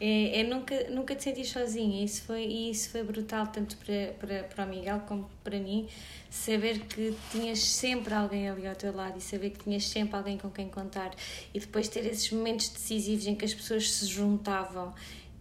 É, 0.00 0.40
é 0.40 0.44
nunca, 0.44 0.88
nunca 0.90 1.14
te 1.16 1.24
sentir 1.24 1.44
sozinha. 1.44 2.04
Isso 2.04 2.22
foi, 2.22 2.44
e 2.44 2.70
isso 2.70 2.90
foi 2.90 3.02
brutal, 3.02 3.48
tanto 3.48 3.76
para, 3.78 4.12
para, 4.18 4.44
para 4.44 4.64
o 4.64 4.68
Miguel 4.68 5.00
como 5.06 5.28
para 5.42 5.58
mim. 5.58 5.88
Saber 6.30 6.80
que 6.80 7.14
tinhas 7.32 7.58
sempre 7.58 8.14
alguém 8.14 8.48
ali 8.48 8.66
ao 8.66 8.76
teu 8.76 8.94
lado 8.94 9.18
e 9.18 9.20
saber 9.20 9.50
que 9.50 9.64
tinhas 9.64 9.84
sempre 9.88 10.16
alguém 10.16 10.38
com 10.38 10.50
quem 10.50 10.68
contar. 10.68 11.10
E 11.52 11.58
depois 11.58 11.88
ter 11.88 12.06
esses 12.06 12.30
momentos 12.30 12.68
decisivos 12.68 13.26
em 13.26 13.34
que 13.34 13.44
as 13.44 13.54
pessoas 13.54 13.90
se 13.90 14.06
juntavam. 14.06 14.94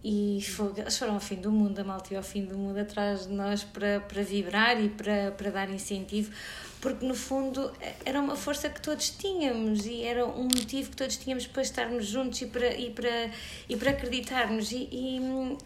E 0.03 0.39
fogo, 0.41 0.79
eles 0.79 0.97
foram 0.97 1.15
ao 1.15 1.19
fim 1.19 1.35
do 1.35 1.51
mundo, 1.51 1.79
a 1.79 1.83
malta 1.83 2.15
ao 2.15 2.23
fim 2.23 2.45
do 2.45 2.57
mundo 2.57 2.77
atrás 2.77 3.27
de 3.27 3.33
nós 3.33 3.63
para, 3.63 3.99
para 3.99 4.21
vibrar 4.23 4.81
e 4.81 4.89
para, 4.89 5.31
para 5.31 5.49
dar 5.49 5.69
incentivo, 5.69 6.31
porque 6.81 7.05
no 7.05 7.15
fundo 7.15 7.71
era 8.05 8.19
uma 8.19 8.35
força 8.35 8.69
que 8.69 8.81
todos 8.81 9.09
tínhamos 9.09 9.85
e 9.85 10.03
era 10.03 10.25
um 10.25 10.43
motivo 10.43 10.91
que 10.91 10.95
todos 10.95 11.17
tínhamos 11.17 11.47
para 11.47 11.61
estarmos 11.61 12.05
juntos 12.05 12.41
e 12.41 12.45
para, 12.45 12.75
e 12.75 12.91
para, 12.91 13.31
e 13.67 13.75
para 13.75 13.91
acreditarmos. 13.91 14.71
E, 14.71 14.87
e, 14.91 15.57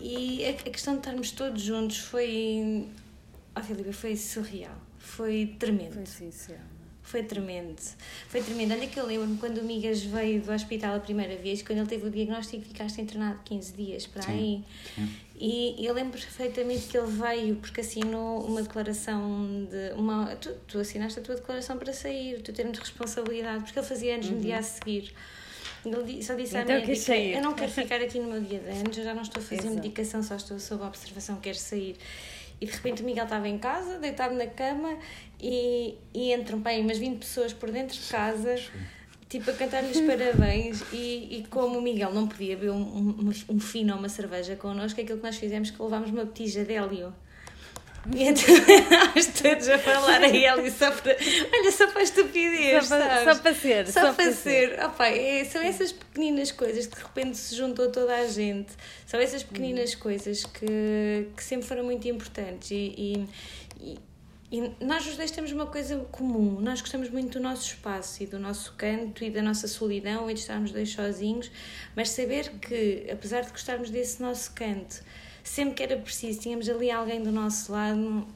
e 0.00 0.46
a, 0.46 0.52
questão 0.54 0.94
de 0.94 1.00
estarmos 1.00 1.32
todos 1.32 1.60
juntos 1.60 1.98
foi. 1.98 2.88
Oh, 3.56 3.62
Filipe, 3.62 3.92
foi 3.92 4.16
surreal, 4.16 4.76
foi 4.98 5.56
tremendo. 5.58 5.94
Foi 5.94 6.06
sincero. 6.06 6.79
Foi 7.10 7.24
tremendo. 7.24 7.82
Foi 8.28 8.40
tremendo. 8.40 8.72
Olha 8.72 8.86
que 8.86 8.98
eu 8.98 9.04
lembro-me 9.04 9.36
quando 9.38 9.58
o 9.58 9.64
Migas 9.64 10.00
veio 10.02 10.40
do 10.40 10.52
hospital 10.52 10.94
a 10.94 11.00
primeira 11.00 11.34
vez, 11.36 11.60
quando 11.60 11.78
ele 11.78 11.88
teve 11.88 12.06
o 12.06 12.10
diagnóstico, 12.10 12.64
ficaste 12.64 13.00
internado 13.00 13.40
15 13.44 13.72
dias 13.72 14.06
para 14.06 14.30
aí. 14.30 14.62
sim. 14.94 15.08
E 15.42 15.74
eu 15.84 15.94
lembro 15.94 16.20
perfeitamente 16.20 16.86
que 16.86 16.98
ele 16.98 17.06
veio 17.06 17.56
porque 17.56 17.80
assinou 17.80 18.44
uma 18.44 18.62
declaração 18.62 19.66
de. 19.70 19.92
Uma, 19.98 20.36
tu, 20.36 20.52
tu 20.68 20.78
assinaste 20.78 21.18
a 21.18 21.22
tua 21.22 21.34
declaração 21.34 21.78
para 21.78 21.92
sair, 21.92 22.42
tu 22.42 22.52
termos 22.52 22.78
responsabilidade, 22.78 23.64
porque 23.64 23.78
ele 23.78 23.86
fazia 23.86 24.14
anos 24.14 24.30
no 24.30 24.38
dia 24.38 24.58
a 24.58 24.62
seguir. 24.62 25.12
Ele 25.84 26.22
só 26.22 26.34
disse 26.34 26.56
à 26.56 26.62
Então 26.62 26.76
queres 26.80 26.88
médica: 26.88 27.06
sair? 27.06 27.34
Eu 27.34 27.42
não 27.42 27.54
quero 27.54 27.72
ficar 27.72 28.00
aqui 28.02 28.20
no 28.20 28.28
meu 28.28 28.40
dia 28.40 28.60
de 28.60 28.70
anos, 28.70 28.96
eu 28.96 29.02
já 29.02 29.14
não 29.14 29.22
estou 29.22 29.42
a 29.42 29.44
fazer 29.44 29.62
Exato. 29.62 29.74
medicação, 29.74 30.22
só 30.22 30.36
estou 30.36 30.60
sob 30.60 30.84
observação, 30.84 31.36
quero 31.36 31.58
sair. 31.58 31.96
E 32.60 32.66
de 32.66 32.72
repente 32.72 33.02
o 33.02 33.06
Miguel 33.06 33.24
estava 33.24 33.48
em 33.48 33.56
casa, 33.56 33.98
deitado 33.98 34.34
na 34.34 34.46
cama, 34.46 34.98
e, 35.40 35.98
e 36.14 36.32
entram 36.32 36.58
bem 36.58 36.80
umas 36.82 36.98
20 36.98 37.18
pessoas 37.18 37.52
por 37.52 37.70
dentro 37.70 37.96
de 37.98 38.06
casa, 38.08 38.56
tipo 39.28 39.50
a 39.50 39.54
cantar-lhes 39.54 40.00
parabéns. 40.00 40.82
E, 40.92 41.38
e 41.38 41.46
como 41.50 41.78
o 41.78 41.82
Miguel 41.82 42.12
não 42.12 42.26
podia 42.26 42.56
beber 42.56 42.70
um, 42.72 42.80
um, 43.28 43.32
um 43.48 43.60
fino 43.60 43.92
ou 43.92 43.98
uma 43.98 44.08
cerveja 44.08 44.56
connosco, 44.56 45.00
aquilo 45.00 45.18
que 45.18 45.24
nós 45.24 45.36
fizemos 45.36 45.70
que 45.70 45.82
levámos 45.82 46.10
uma 46.10 46.24
botija 46.24 46.64
de 46.64 46.74
hélio. 46.74 47.14
E 48.14 48.24
então 48.28 48.44
nós 49.14 49.26
todos 49.26 49.68
a 49.68 49.78
falar 49.78 50.22
a 50.22 50.26
hélio 50.26 50.72
só 50.72 50.90
para. 50.90 51.14
Olha, 51.52 51.70
só 51.70 51.86
para 51.88 52.00
a 52.00 52.02
estupidez. 52.02 52.86
Só 52.86 52.96
para- 52.96 53.08
sabes? 53.08 53.24
só 53.36 53.42
para 53.42 53.54
ser, 53.54 53.86
Só, 53.86 53.92
só 53.92 54.00
para 54.00 54.14
para 54.14 54.32
ser. 54.32 54.84
Opa, 54.84 55.06
é, 55.08 55.44
são 55.44 55.60
essas 55.62 55.92
pequeninas 55.92 56.50
coisas 56.50 56.86
que 56.86 56.96
de 56.96 57.02
repente 57.02 57.36
se 57.36 57.54
juntou 57.54 57.90
toda 57.92 58.14
a 58.16 58.26
gente. 58.26 58.72
São 59.06 59.20
essas 59.20 59.42
pequeninas 59.42 59.94
coisas 59.94 60.44
que, 60.44 61.28
que 61.36 61.44
sempre 61.44 61.66
foram 61.66 61.84
muito 61.84 62.08
importantes. 62.08 62.70
E, 62.70 62.94
e, 62.96 63.26
e- 63.92 63.98
e 64.50 64.72
nós 64.84 65.06
os 65.06 65.16
dois 65.16 65.30
temos 65.30 65.52
uma 65.52 65.66
coisa 65.66 65.96
comum. 66.10 66.60
Nós 66.60 66.80
gostamos 66.80 67.08
muito 67.10 67.38
do 67.38 67.42
nosso 67.42 67.66
espaço 67.68 68.22
e 68.22 68.26
do 68.26 68.38
nosso 68.38 68.74
canto 68.76 69.22
e 69.22 69.30
da 69.30 69.40
nossa 69.42 69.68
solidão 69.68 70.28
e 70.30 70.34
de 70.34 70.40
estarmos 70.40 70.72
dois 70.72 70.90
sozinhos. 70.90 71.50
Mas 71.94 72.10
saber 72.10 72.50
que, 72.58 73.06
apesar 73.12 73.42
de 73.42 73.50
gostarmos 73.50 73.90
desse 73.90 74.20
nosso 74.20 74.52
canto, 74.52 75.02
sempre 75.44 75.74
que 75.74 75.82
era 75.82 75.96
preciso, 75.96 76.40
tínhamos 76.40 76.68
ali 76.68 76.90
alguém 76.90 77.22
do 77.22 77.30
nosso 77.30 77.70
lado. 77.72 78.26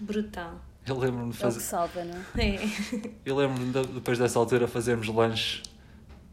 Brutal. 0.00 0.60
Eu 0.86 0.98
lembro-me 0.98 1.30
de 1.32 1.36
É 1.42 1.46
o 1.46 1.48
que 1.48 1.54
fazer. 1.54 1.60
salva, 1.60 2.04
não 2.04 2.16
é? 2.36 2.54
É. 2.56 3.10
Eu 3.24 3.36
lembro-me 3.36 3.72
de- 3.72 3.92
depois 3.94 4.18
dessa 4.18 4.38
altura 4.38 4.66
fazermos 4.66 5.06
lanche, 5.08 5.62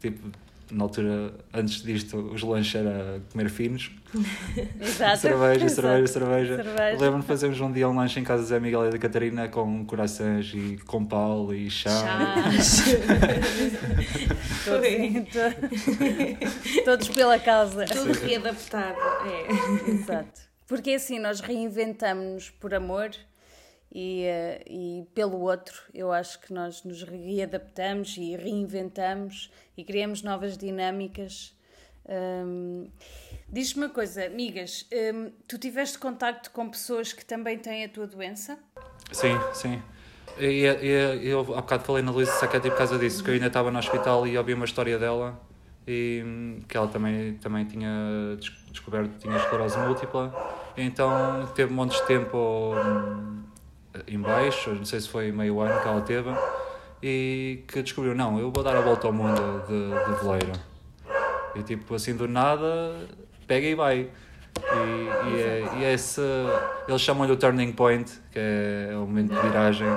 tipo, 0.00 0.28
na 0.72 0.84
altura, 0.84 1.32
antes 1.52 1.82
disto, 1.82 2.16
os 2.16 2.42
lanches 2.42 2.74
era 2.74 3.20
comer 3.32 3.50
finos. 3.50 3.90
Exato. 4.80 5.18
cerveja, 5.18 5.66
Exato. 5.66 5.88
cerveja, 5.88 6.06
cerveja. 6.12 6.56
Cerveja. 6.56 6.96
Lembro-me 6.98 7.20
de 7.20 7.26
fazermos 7.26 7.60
um 7.60 7.70
dia 7.72 7.88
um 7.88 7.94
lanche 7.96 8.18
em 8.18 8.24
casa 8.24 8.42
de 8.42 8.48
Zé 8.48 8.58
Miguel 8.58 8.86
e 8.86 8.90
da 8.90 8.98
Catarina 8.98 9.48
com 9.48 9.84
corações 9.84 10.52
e 10.54 10.78
com 10.86 11.04
pau 11.04 11.52
e 11.54 11.70
chá. 11.70 11.90
Chás. 11.90 12.84
Todos, 14.64 16.84
todos 16.84 17.08
pela 17.08 17.38
causa. 17.38 17.84
Tudo 17.86 18.12
readaptado. 18.12 18.98
É. 19.26 19.90
Exato. 19.90 20.40
Porque 20.66 20.92
assim, 20.92 21.18
nós 21.18 21.40
reinventamos-nos 21.40 22.50
por 22.50 22.74
amor 22.74 23.10
e, 23.92 24.22
eh, 24.24 24.62
e 24.68 25.06
pelo 25.14 25.40
outro. 25.40 25.74
Eu 25.92 26.12
acho 26.12 26.40
que 26.40 26.52
nós 26.52 26.82
nos 26.84 27.02
readaptamos 27.02 28.16
e 28.16 28.36
reinventamos 28.36 29.50
e 29.76 29.84
criamos 29.84 30.22
novas 30.22 30.56
dinâmicas. 30.56 31.54
Hum, 32.08 32.88
Diz-me 33.52 33.84
uma 33.86 33.88
coisa, 33.92 34.24
amigas, 34.26 34.86
hum, 35.12 35.32
tu 35.48 35.58
tiveste 35.58 35.98
contacto 35.98 36.50
com 36.52 36.68
pessoas 36.70 37.12
que 37.12 37.24
também 37.24 37.58
têm 37.58 37.84
a 37.84 37.88
tua 37.88 38.06
doença? 38.06 38.56
Sim, 39.10 39.36
sim. 39.52 39.82
E, 40.38 40.64
e- 40.64 41.28
eu 41.28 41.40
há 41.40 41.60
bocado 41.60 41.82
falei 41.84 42.02
na 42.02 42.12
Luísa 42.12 42.30
Sacchetti 42.32 42.70
por 42.70 42.78
causa 42.78 42.96
disso, 42.98 43.24
que 43.24 43.30
eu 43.30 43.34
ainda 43.34 43.48
estava 43.48 43.70
no 43.70 43.78
hospital 43.78 44.24
e 44.26 44.38
ouvi 44.38 44.54
uma 44.54 44.64
história 44.64 44.96
dela 44.98 45.38
e 45.86 46.22
hum, 46.24 46.60
que 46.68 46.76
ela 46.76 46.86
também, 46.86 47.34
também 47.38 47.64
tinha 47.64 48.36
des- 48.38 48.52
descoberto 48.70 49.10
que 49.14 49.18
tinha 49.18 49.36
esclerose 49.36 49.76
múltipla. 49.80 50.32
Então 50.76 51.48
teve 51.56 51.72
montes 51.72 52.00
de 52.00 52.06
tempo 52.06 52.36
hum, 52.76 53.29
em 54.06 54.20
baixo, 54.20 54.70
não 54.70 54.84
sei 54.84 55.00
se 55.00 55.08
foi 55.08 55.32
meio 55.32 55.60
ano 55.60 55.80
que 55.80 55.88
ela 55.88 56.00
teve, 56.00 56.30
e 57.02 57.64
que 57.66 57.82
descobriu, 57.82 58.14
não, 58.14 58.38
eu 58.38 58.50
vou 58.50 58.62
dar 58.62 58.76
a 58.76 58.80
volta 58.80 59.06
ao 59.06 59.12
mundo 59.12 59.64
de, 59.66 60.14
de 60.14 60.20
veleiro. 60.20 60.52
E 61.54 61.62
tipo, 61.62 61.94
assim 61.94 62.14
do 62.14 62.28
nada, 62.28 62.94
pega 63.46 63.66
e 63.66 63.74
vai. 63.74 64.08
E, 64.58 65.30
e, 65.30 65.40
é, 65.40 65.70
e 65.78 65.84
é 65.84 65.92
esse. 65.92 66.20
Eles 66.86 67.00
chamam-lhe 67.00 67.32
o 67.32 67.36
turning 67.36 67.72
point, 67.72 68.10
que 68.30 68.38
é 68.38 68.90
o 68.94 69.00
momento 69.00 69.34
de 69.34 69.40
viragem. 69.40 69.88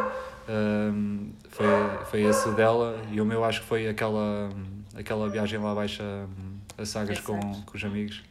Hum, 0.50 1.32
foi, 1.50 1.66
foi 2.06 2.22
esse 2.24 2.50
dela, 2.52 3.00
e 3.12 3.22
o 3.22 3.26
meu 3.26 3.44
acho 3.44 3.62
que 3.62 3.68
foi 3.68 3.88
aquela, 3.88 4.50
aquela 4.98 5.30
viagem 5.30 5.60
lá 5.60 5.72
abaixo 5.72 6.02
a, 6.02 6.82
a 6.82 7.22
com, 7.22 7.40
com 7.40 7.78
os 7.78 7.84
amigos. 7.84 8.24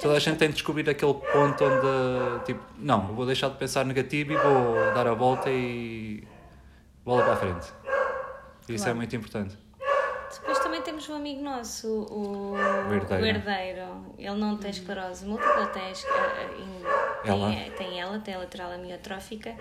Toda 0.00 0.16
a 0.16 0.18
gente 0.20 0.38
tem 0.38 0.48
de 0.48 0.54
descobrir 0.54 0.88
aquele 0.88 1.14
ponto 1.14 1.64
onde, 1.64 2.44
tipo, 2.44 2.62
não, 2.78 3.08
vou 3.14 3.26
deixar 3.26 3.48
de 3.50 3.56
pensar 3.56 3.84
negativo 3.84 4.32
e 4.32 4.36
vou 4.36 4.74
dar 4.94 5.06
a 5.06 5.14
volta 5.14 5.50
e 5.50 6.26
bola 7.04 7.22
para 7.22 7.32
a 7.32 7.36
frente. 7.36 7.72
Isso 8.68 8.72
é 8.72 8.76
Claro. 8.86 8.96
muito 8.96 9.16
importante. 9.16 9.58
Depois 10.32 10.58
também 10.60 10.80
temos 10.80 11.06
um 11.10 11.14
amigo 11.16 11.42
nosso, 11.42 11.86
o, 11.88 12.52
O 12.52 12.94
herdeiro. 12.94 13.22
o 13.22 13.26
herdeiro. 13.26 14.14
Ele 14.18 14.34
não 14.36 14.56
tem 14.56 14.70
esclerose 14.70 15.26
múltipla, 15.26 15.66
tem, 15.66 15.90
es- 15.90 16.04
eh, 16.06 16.48
em- 16.58 17.28
Ela? 17.30 17.48
tem, 17.50 17.70
tem 17.72 18.00
ela, 18.00 18.18
tem 18.18 18.34
a 18.34 18.38
lateral 18.38 18.72
amiotrófica. 18.72 19.54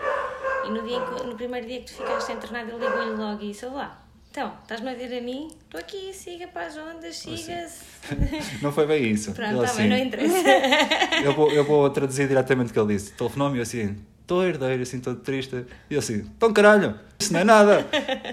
E 0.65 0.69
no, 0.69 0.81
dia 0.83 0.99
no 0.99 1.35
primeiro 1.35 1.67
dia 1.67 1.79
que 1.81 1.87
tu 1.87 1.93
ficaste 1.97 2.31
internado, 2.31 2.71
ele 2.71 2.85
ligou-lhe 2.85 3.15
logo 3.15 3.41
e 3.43 3.47
disse: 3.49 3.65
Olá, 3.65 3.97
então, 4.31 4.53
estás-me 4.61 4.89
a 4.89 4.93
ver 4.93 5.17
a 5.17 5.21
mim? 5.21 5.49
Estou 5.61 5.77
aqui, 5.77 6.13
siga 6.13 6.47
para 6.47 6.67
as 6.67 6.77
ondas, 6.77 7.17
siga-se. 7.17 7.81
Não 8.63 8.71
foi 8.71 8.87
bem 8.87 9.11
isso. 9.11 9.33
Pronto, 9.33 9.49
Ele 9.49 9.59
tá 9.59 9.65
assim, 9.65 9.77
bem, 9.79 9.89
não 9.89 9.97
interessa. 9.97 10.49
eu, 11.21 11.33
vou, 11.33 11.51
eu 11.51 11.65
vou 11.65 11.89
traduzir 11.89 12.29
diretamente 12.29 12.69
o 12.69 12.73
que 12.73 12.79
ele 12.79 12.93
disse. 12.93 13.11
Telefonou-me 13.11 13.57
e 13.57 13.59
eu 13.59 13.63
assim, 13.63 13.97
estou 14.21 14.41
herdeiro, 14.45 14.81
assim, 14.83 15.01
todo 15.01 15.19
triste. 15.19 15.65
E 15.89 15.95
eu 15.95 15.99
assim, 15.99 16.19
então 16.37 16.53
caralho, 16.53 16.97
isso 17.19 17.33
não 17.33 17.41
é 17.41 17.43
nada. 17.43 17.85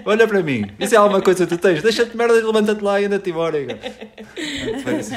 Olha 0.05 0.25
para 0.25 0.41
mim, 0.41 0.71
isso 0.79 0.95
é 0.95 0.97
alguma 0.97 1.21
coisa 1.21 1.45
que 1.45 1.57
tu 1.57 1.61
tens. 1.61 1.83
Deixa-te 1.83 2.15
merda 2.15 2.37
e 2.37 2.41
levanta-te 2.43 2.81
lá 2.81 3.01
e 3.01 3.05
anda-te 3.05 3.29
embora. 3.29 3.57
Pronto, 3.65 4.83
Foi 4.83 4.99
isso. 4.99 5.13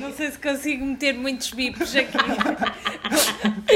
Não 0.00 0.12
sei 0.12 0.30
se 0.32 0.38
consigo 0.38 0.84
meter 0.84 1.14
muitos 1.14 1.52
bips 1.52 1.94
aqui. 1.94 2.18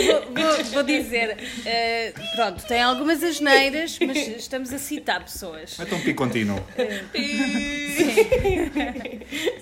vou, 0.03 0.23
vou- 0.35 0.65
vou 0.73 0.83
dizer, 0.83 1.37
eh, 1.65 2.13
pronto, 2.35 2.65
tem 2.67 2.83
algumas 2.83 3.23
asneiras, 3.23 3.99
mas 4.01 4.17
estamos 4.17 4.73
a 4.73 4.79
citar 4.79 5.23
pessoas. 5.25 5.77
Mete 5.79 5.95
um 5.95 6.01
pico 6.03 6.23
contínuo. 6.25 6.59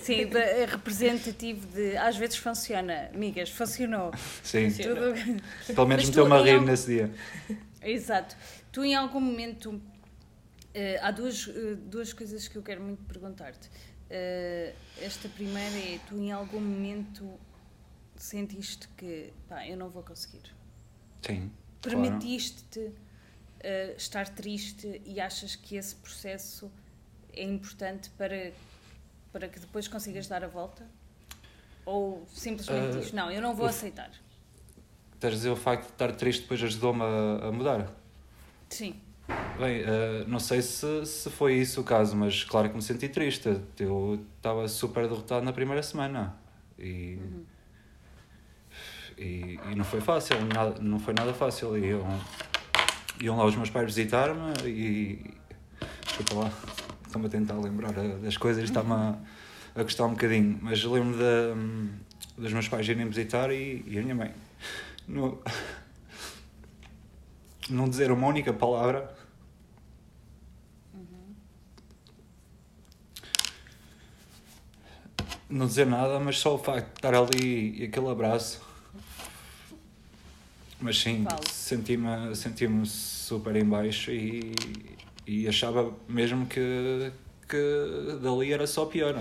Sim, 0.01 0.27
de- 0.27 0.37
é 0.37 0.65
representativo 0.65 1.65
de. 1.67 1.97
Às 1.97 2.15
vezes 2.17 2.37
funciona, 2.37 3.09
amigas, 3.13 3.49
funcionou. 3.49 4.11
Sim, 4.43 4.69
Tudo- 4.71 5.13
pelo 5.73 5.87
menos 5.87 6.05
meteu-me 6.07 6.33
a 6.33 6.41
rir 6.41 6.51
algum- 6.51 6.65
nesse 6.65 6.87
dia. 6.87 7.11
Exato. 7.81 8.35
Tu, 8.71 8.83
em 8.83 8.95
algum 8.95 9.19
momento. 9.19 9.81
eh, 10.77 10.99
há 11.01 11.09
duas, 11.09 11.47
eh, 11.47 11.75
duas 11.85 12.11
coisas 12.11 12.49
que 12.49 12.57
eu 12.57 12.61
quero 12.61 12.81
muito 12.81 13.01
perguntar-te. 13.03 13.69
Eh, 14.09 14.73
esta 15.01 15.29
primeira 15.29 15.73
é: 15.77 15.99
tu, 16.09 16.17
em 16.19 16.31
algum 16.33 16.59
momento, 16.59 17.23
sentiste 18.25 18.87
que. 18.97 19.31
pá, 19.47 19.67
eu 19.67 19.77
não 19.77 19.89
vou 19.89 20.03
conseguir. 20.03 20.41
Sim. 21.21 21.51
claro. 21.81 22.01
Permitiste-te 22.01 22.91
eh, 23.61 23.93
estar 23.97 24.27
triste 24.29 25.01
e 25.05 25.19
achas 25.19 25.55
que 25.55 25.75
esse 25.75 25.95
processo 25.95 26.71
é 27.33 27.43
importante 27.43 28.09
para, 28.11 28.51
para 29.31 29.47
que 29.47 29.59
depois 29.59 29.87
consigas 29.87 30.27
dar 30.27 30.43
a 30.43 30.47
volta? 30.47 30.85
Ou 31.85 32.25
simplesmente 32.33 32.97
dizes, 32.97 33.11
não, 33.11 33.31
eu 33.31 33.41
não 33.41 33.53
vou 33.53 33.65
o- 33.65 33.69
aceitar? 33.69 34.11
Estás 35.13 35.33
a 35.33 35.37
dizer 35.37 35.49
o 35.49 35.55
facto 35.55 35.85
de 35.87 35.91
estar 35.93 36.11
triste 36.15 36.41
depois 36.41 36.61
ajudou-me 36.63 37.01
a, 37.03 37.47
a 37.47 37.51
mudar? 37.51 37.91
Sim. 38.69 38.99
Bem, 39.59 39.81
eh, 39.81 40.25
não 40.27 40.39
sei 40.39 40.61
se, 40.61 41.05
se 41.05 41.29
foi 41.29 41.55
isso 41.55 41.81
o 41.81 41.83
caso, 41.83 42.15
mas 42.15 42.43
claro 42.43 42.69
que 42.69 42.75
me 42.75 42.81
senti 42.81 43.07
triste. 43.07 43.59
Eu 43.79 44.23
estava 44.37 44.67
super 44.67 45.07
derrotado 45.07 45.45
na 45.45 45.53
primeira 45.53 45.81
semana. 45.81 46.35
E, 46.77 47.17
e, 49.17 49.59
e 49.71 49.75
não 49.75 49.83
foi 49.83 50.01
fácil, 50.01 50.37
nada, 50.45 50.75
não 50.81 50.99
foi 50.99 51.13
nada 51.13 51.33
fácil. 51.33 51.77
E 51.77 51.87
eu, 51.87 52.05
iam 53.21 53.37
lá 53.37 53.45
os 53.45 53.55
meus 53.55 53.69
pais 53.69 53.85
visitar-me 53.85 54.53
e. 54.65 55.33
Desculpa 56.05 56.45
lá, 56.45 56.51
estou-me 57.05 57.27
a 57.27 57.29
tentar 57.29 57.55
lembrar 57.55 57.97
eh, 57.97 58.17
das 58.17 58.37
coisas, 58.37 58.63
está-me 58.63 58.93
a, 58.93 59.15
a 59.75 59.83
gostar 59.83 60.05
um 60.05 60.11
bocadinho. 60.11 60.57
Mas 60.61 60.83
lembro 60.83 61.17
de, 61.17 62.41
dos 62.41 62.53
meus 62.53 62.67
pais 62.67 62.87
irem 62.87 63.07
visitar 63.07 63.51
e, 63.51 63.83
e 63.87 63.97
a 63.97 64.01
minha 64.01 64.15
mãe. 64.15 64.31
Não, 65.07 65.37
não 67.69 67.89
dizer 67.89 68.11
uma 68.11 68.27
única 68.27 68.53
palavra. 68.53 69.13
Não 75.49 75.67
dizer 75.67 75.85
nada, 75.85 76.19
mas 76.19 76.39
só 76.39 76.55
o 76.55 76.57
facto 76.57 76.87
de 76.87 76.93
estar 76.93 77.13
ali 77.13 77.81
e 77.81 77.85
aquele 77.85 78.09
abraço. 78.09 78.74
Mas 80.85 80.99
sim, 80.99 81.25
senti-me 81.51 82.35
senti 82.35 82.67
super 82.85 83.55
em 83.55 83.65
baixo 83.65 84.11
e, 84.11 84.53
e 85.25 85.47
achava 85.47 85.91
mesmo 86.07 86.45
que, 86.45 87.11
que 87.49 88.19
dali 88.21 88.53
era 88.53 88.67
só 88.67 88.85
pior. 88.85 89.15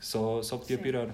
Só, 0.00 0.42
só 0.42 0.56
podia 0.56 0.78
Sim. 0.78 0.82
piorar. 0.82 1.10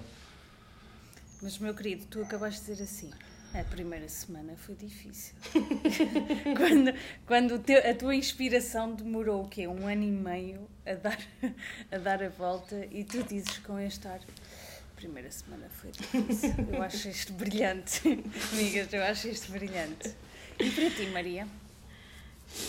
Mas, 1.41 1.57
meu 1.57 1.73
querido, 1.73 2.05
tu 2.09 2.21
acabaste 2.21 2.61
de 2.61 2.71
dizer 2.71 2.83
assim. 2.83 3.11
A 3.53 3.61
primeira 3.65 4.07
semana 4.07 4.55
foi 4.55 4.73
difícil. 4.75 5.33
quando 6.55 6.93
quando 7.25 7.59
teu- 7.59 7.89
a 7.89 7.93
tua 7.93 8.15
inspiração 8.15 8.93
demorou 8.95 9.43
o 9.43 9.49
quê? 9.49 9.67
Um 9.67 9.85
ano 9.85 10.03
e 10.03 10.11
meio 10.11 10.69
a 10.85 10.93
dar, 10.93 11.19
a 11.91 11.97
dar 11.97 12.23
a 12.23 12.29
volta 12.29 12.87
e 12.89 13.03
tu 13.03 13.21
dizes 13.23 13.57
com 13.57 13.77
este 13.77 14.07
ar. 14.07 14.21
Primeira 14.99 15.31
semana 15.31 15.69
foi 15.69 15.91
difícil. 15.91 16.53
Eu 16.73 16.83
acho 16.83 17.07
isto 17.07 17.31
brilhante. 17.31 18.01
Amigas, 18.51 18.91
eu 18.91 19.01
acho 19.01 19.29
isto 19.29 19.49
brilhante. 19.49 20.13
E 20.59 20.69
para 20.71 20.89
ti, 20.89 21.05
Maria? 21.13 21.47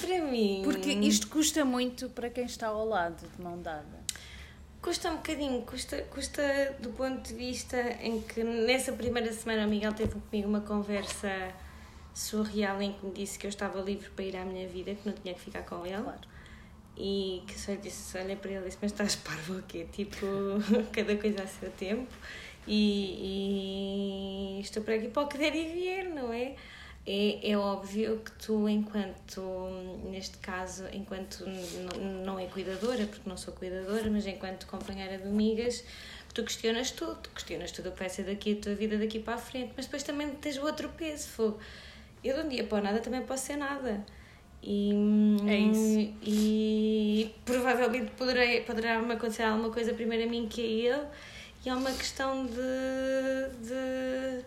Para 0.00 0.24
mim. 0.26 0.60
Porque 0.62 0.92
isto 0.92 1.26
custa 1.26 1.64
muito 1.64 2.08
para 2.10 2.30
quem 2.30 2.44
está 2.44 2.68
ao 2.68 2.86
lado, 2.86 3.26
de 3.36 3.42
mão 3.42 3.60
dada. 3.60 3.98
Custa 4.80 5.10
um 5.10 5.16
bocadinho, 5.16 5.60
custa, 5.62 6.02
custa 6.02 6.76
do 6.78 6.90
ponto 6.90 7.20
de 7.20 7.34
vista 7.34 7.76
em 8.00 8.22
que 8.22 8.44
nessa 8.44 8.92
primeira 8.92 9.32
semana 9.32 9.66
o 9.66 9.68
Miguel 9.68 9.92
teve 9.92 10.14
comigo 10.20 10.48
uma 10.48 10.60
conversa 10.60 11.52
surreal 12.14 12.80
em 12.80 12.92
que 12.92 13.06
me 13.06 13.12
disse 13.12 13.40
que 13.40 13.46
eu 13.46 13.50
estava 13.50 13.80
livre 13.80 14.08
para 14.10 14.24
ir 14.24 14.36
à 14.36 14.44
minha 14.44 14.68
vida, 14.68 14.94
que 14.94 15.04
não 15.04 15.12
tinha 15.12 15.34
que 15.34 15.40
ficar 15.40 15.64
com 15.64 15.84
ele. 15.84 16.00
Claro. 16.00 16.20
E 16.96 17.42
que 17.46 17.58
só 17.58 17.72
lhe 17.72 17.78
disse, 17.78 18.18
olhei 18.18 18.36
para 18.36 18.50
ele 18.50 18.60
e 18.60 18.64
disse, 18.66 18.78
mas 18.82 18.92
estás 18.92 19.16
parvo 19.16 19.58
o 19.58 19.62
quê? 19.62 19.86
Tipo, 19.90 20.26
cada 20.92 21.16
coisa 21.16 21.42
a 21.42 21.46
seu 21.46 21.70
tempo. 21.70 22.12
E, 22.66 24.58
e 24.58 24.60
estou 24.60 24.82
por 24.82 24.92
aqui 24.94 25.08
para 25.08 25.22
o 25.22 25.28
que 25.28 25.38
der 25.38 25.54
e 25.54 25.72
vier, 25.72 26.08
não 26.10 26.32
é? 26.32 26.54
É, 27.06 27.50
é 27.52 27.56
óbvio 27.56 28.18
que 28.18 28.30
tu, 28.32 28.68
enquanto, 28.68 29.40
neste 30.10 30.36
caso, 30.38 30.84
enquanto 30.92 31.44
não 32.24 32.38
é 32.38 32.46
cuidadora, 32.46 33.06
porque 33.06 33.28
não 33.28 33.36
sou 33.36 33.54
cuidadora, 33.54 34.10
mas 34.10 34.26
enquanto 34.26 34.66
companheira 34.66 35.16
de 35.16 35.24
amigas, 35.24 35.82
tu 36.34 36.44
questionas 36.44 36.90
tudo, 36.90 37.16
tu 37.16 37.30
questionas 37.30 37.72
tudo 37.72 37.88
o 37.88 37.92
que 37.92 37.98
vai 37.98 38.08
ser 38.08 38.24
daqui, 38.24 38.52
a 38.52 38.62
tua 38.62 38.74
vida 38.74 38.98
daqui 38.98 39.18
para 39.18 39.34
a 39.34 39.38
frente, 39.38 39.72
mas 39.76 39.86
depois 39.86 40.02
também 40.02 40.30
tens 40.32 40.58
o 40.58 40.62
outro 40.64 40.88
peso, 40.90 41.28
fogo. 41.28 41.58
Eu 42.22 42.36
de 42.36 42.46
um 42.46 42.48
dia 42.48 42.64
para 42.64 42.82
nada 42.82 43.00
também 43.00 43.22
posso 43.22 43.46
ser 43.46 43.56
nada. 43.56 44.04
E, 44.62 44.92
é 45.46 45.56
isso. 45.56 46.14
E 46.22 47.34
provavelmente 47.44 48.10
poderei, 48.12 48.60
poderá 48.62 49.00
me 49.00 49.14
acontecer 49.14 49.44
alguma 49.44 49.70
coisa 49.70 49.94
primeiro 49.94 50.28
a 50.28 50.30
mim 50.30 50.46
que 50.48 50.60
a 50.60 50.64
ele. 50.64 51.06
E 51.64 51.68
é 51.68 51.74
uma 51.74 51.92
questão 51.92 52.46
de, 52.46 53.66
de 53.66 54.44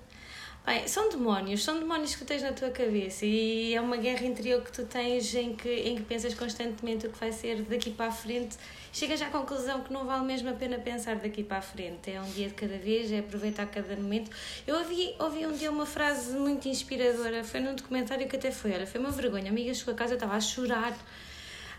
Bem, 0.65 0.87
são 0.87 1.09
demónios, 1.09 1.61
são 1.61 1.77
demónios 1.77 2.15
que 2.15 2.23
tens 2.23 2.41
na 2.41 2.53
tua 2.53 2.69
cabeça 2.69 3.25
e 3.25 3.75
é 3.75 3.81
uma 3.81 3.97
guerra 3.97 4.25
interior 4.25 4.61
que 4.61 4.71
tu 4.71 4.85
tens 4.85 5.35
em 5.35 5.53
que, 5.53 5.69
em 5.69 5.97
que 5.97 6.03
pensas 6.03 6.33
constantemente 6.33 7.05
o 7.05 7.09
que 7.09 7.19
vai 7.19 7.33
ser 7.33 7.63
daqui 7.63 7.91
para 7.91 8.05
a 8.07 8.11
frente. 8.11 8.55
Chegas 8.93 9.21
à 9.21 9.25
conclusão 9.25 9.81
que 9.81 9.91
não 9.91 10.05
vale 10.05 10.23
mesmo 10.23 10.49
a 10.49 10.53
pena 10.53 10.77
pensar 10.77 11.17
daqui 11.17 11.43
para 11.43 11.57
a 11.57 11.61
frente. 11.61 12.09
É 12.09 12.21
um 12.21 12.31
dia 12.31 12.47
de 12.47 12.53
cada 12.53 12.77
vez, 12.77 13.11
é 13.11 13.19
aproveitar 13.19 13.65
cada 13.65 13.93
momento. 13.97 14.31
Eu 14.65 14.77
ouvi, 14.77 15.13
ouvi 15.19 15.45
um 15.45 15.51
dia 15.51 15.69
uma 15.69 15.85
frase 15.85 16.31
muito 16.37 16.69
inspiradora, 16.69 17.43
foi 17.43 17.59
num 17.59 17.75
documentário 17.75 18.25
que 18.29 18.37
até 18.37 18.49
foi, 18.49 18.71
olha, 18.71 18.87
foi 18.87 19.01
uma 19.01 19.11
vergonha. 19.11 19.47
A 19.47 19.49
amiga 19.49 19.73
chegou 19.73 19.93
a 19.93 19.97
casa, 19.97 20.13
eu 20.13 20.15
estava 20.15 20.35
a 20.35 20.39
chorar, 20.39 20.97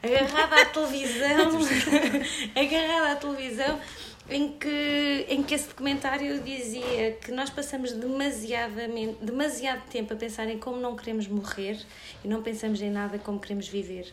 agarrada 0.02 0.60
à 0.60 0.66
televisão, 0.66 1.58
agarrada 2.54 3.12
à 3.12 3.16
televisão 3.16 3.80
em 4.28 4.52
que, 4.52 5.26
em 5.28 5.42
que 5.42 5.54
esse 5.54 5.68
documentário 5.68 6.40
dizia 6.42 7.12
que 7.20 7.30
nós 7.30 7.50
passamos 7.50 7.92
demasiadamente, 7.92 9.18
demasiado 9.20 9.82
tempo 9.90 10.14
a 10.14 10.16
pensar 10.16 10.48
em 10.48 10.58
como 10.58 10.78
não 10.78 10.96
queremos 10.96 11.26
morrer 11.28 11.78
e 12.24 12.28
não 12.28 12.42
pensamos 12.42 12.80
em 12.80 12.90
nada 12.90 13.18
como 13.18 13.38
queremos 13.38 13.68
viver. 13.68 14.10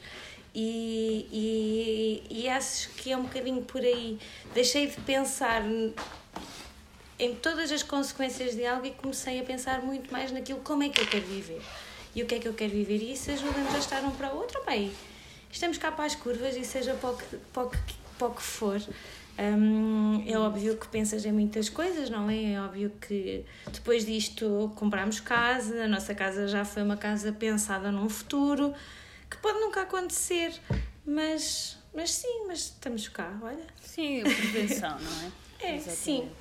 E, 0.54 1.28
e, 2.30 2.44
e 2.44 2.50
acho 2.50 2.90
que 2.90 3.12
é 3.12 3.16
um 3.16 3.24
bocadinho 3.24 3.62
por 3.62 3.82
aí. 3.82 4.20
Deixei 4.54 4.88
de 4.88 4.98
pensar 5.02 5.64
em 7.18 7.36
todas 7.36 7.72
as 7.72 7.84
consequências 7.84 8.56
de 8.56 8.66
algo 8.66 8.86
e 8.86 8.92
comecei 8.92 9.40
a 9.40 9.44
pensar 9.44 9.82
muito 9.82 10.12
mais 10.12 10.32
naquilo 10.32 10.60
como 10.60 10.84
é 10.84 10.90
que 10.90 11.00
eu 11.00 11.08
quero 11.08 11.26
viver 11.26 11.62
e 12.16 12.24
o 12.24 12.26
que 12.26 12.36
é 12.36 12.40
que 12.40 12.48
eu 12.48 12.54
quero 12.54 12.72
viver 12.72 12.98
e 12.98 13.14
isso 13.14 13.30
ajuda-nos 13.30 13.76
a 13.76 13.78
estar 13.78 14.04
um 14.04 14.10
para 14.10 14.34
o 14.34 14.38
outro 14.38 14.60
bem 14.66 14.92
estamos 15.52 15.78
cá 15.78 15.92
para 15.92 16.06
as 16.06 16.16
curvas 16.16 16.58
e 16.58 16.66
seja 16.66 16.96
para 16.96 17.12
o 17.12 17.18
que, 17.18 17.38
para 17.54 17.64
o 17.64 17.70
que, 17.70 17.78
para 18.18 18.28
o 18.28 18.34
que 18.34 18.42
for 18.42 18.82
um, 19.40 20.24
é 20.28 20.38
óbvio 20.38 20.78
que 20.78 20.88
pensas 20.88 21.26
em 21.26 21.32
muitas 21.32 21.70
coisas, 21.70 22.10
não 22.10 22.30
é? 22.30 22.54
É 22.54 22.62
óbvio 22.62 22.92
que 23.02 23.46
depois 23.72 24.06
disto 24.06 24.72
compramos 24.76 25.20
casa, 25.20 25.86
a 25.86 25.88
nossa 25.88 26.14
casa 26.14 26.48
já 26.48 26.66
foi 26.66 26.84
uma 26.84 26.98
casa 26.98 27.32
pensada 27.32 27.92
num 27.92 28.10
futuro, 28.10 28.74
que 29.30 29.38
pode 29.38 29.60
nunca 29.60 29.82
acontecer, 29.82 30.54
mas, 31.06 31.78
mas 31.94 32.12
sim, 32.12 32.46
mas 32.48 32.60
estamos 32.60 33.08
cá, 33.08 33.38
olha. 33.42 33.66
Sim, 33.82 34.22
a 34.22 34.24
prevenção, 34.24 34.98
não 35.00 35.22
é? 35.22 35.32
É, 35.60 35.76
Exatamente. 35.76 35.96
sim, 35.96 36.32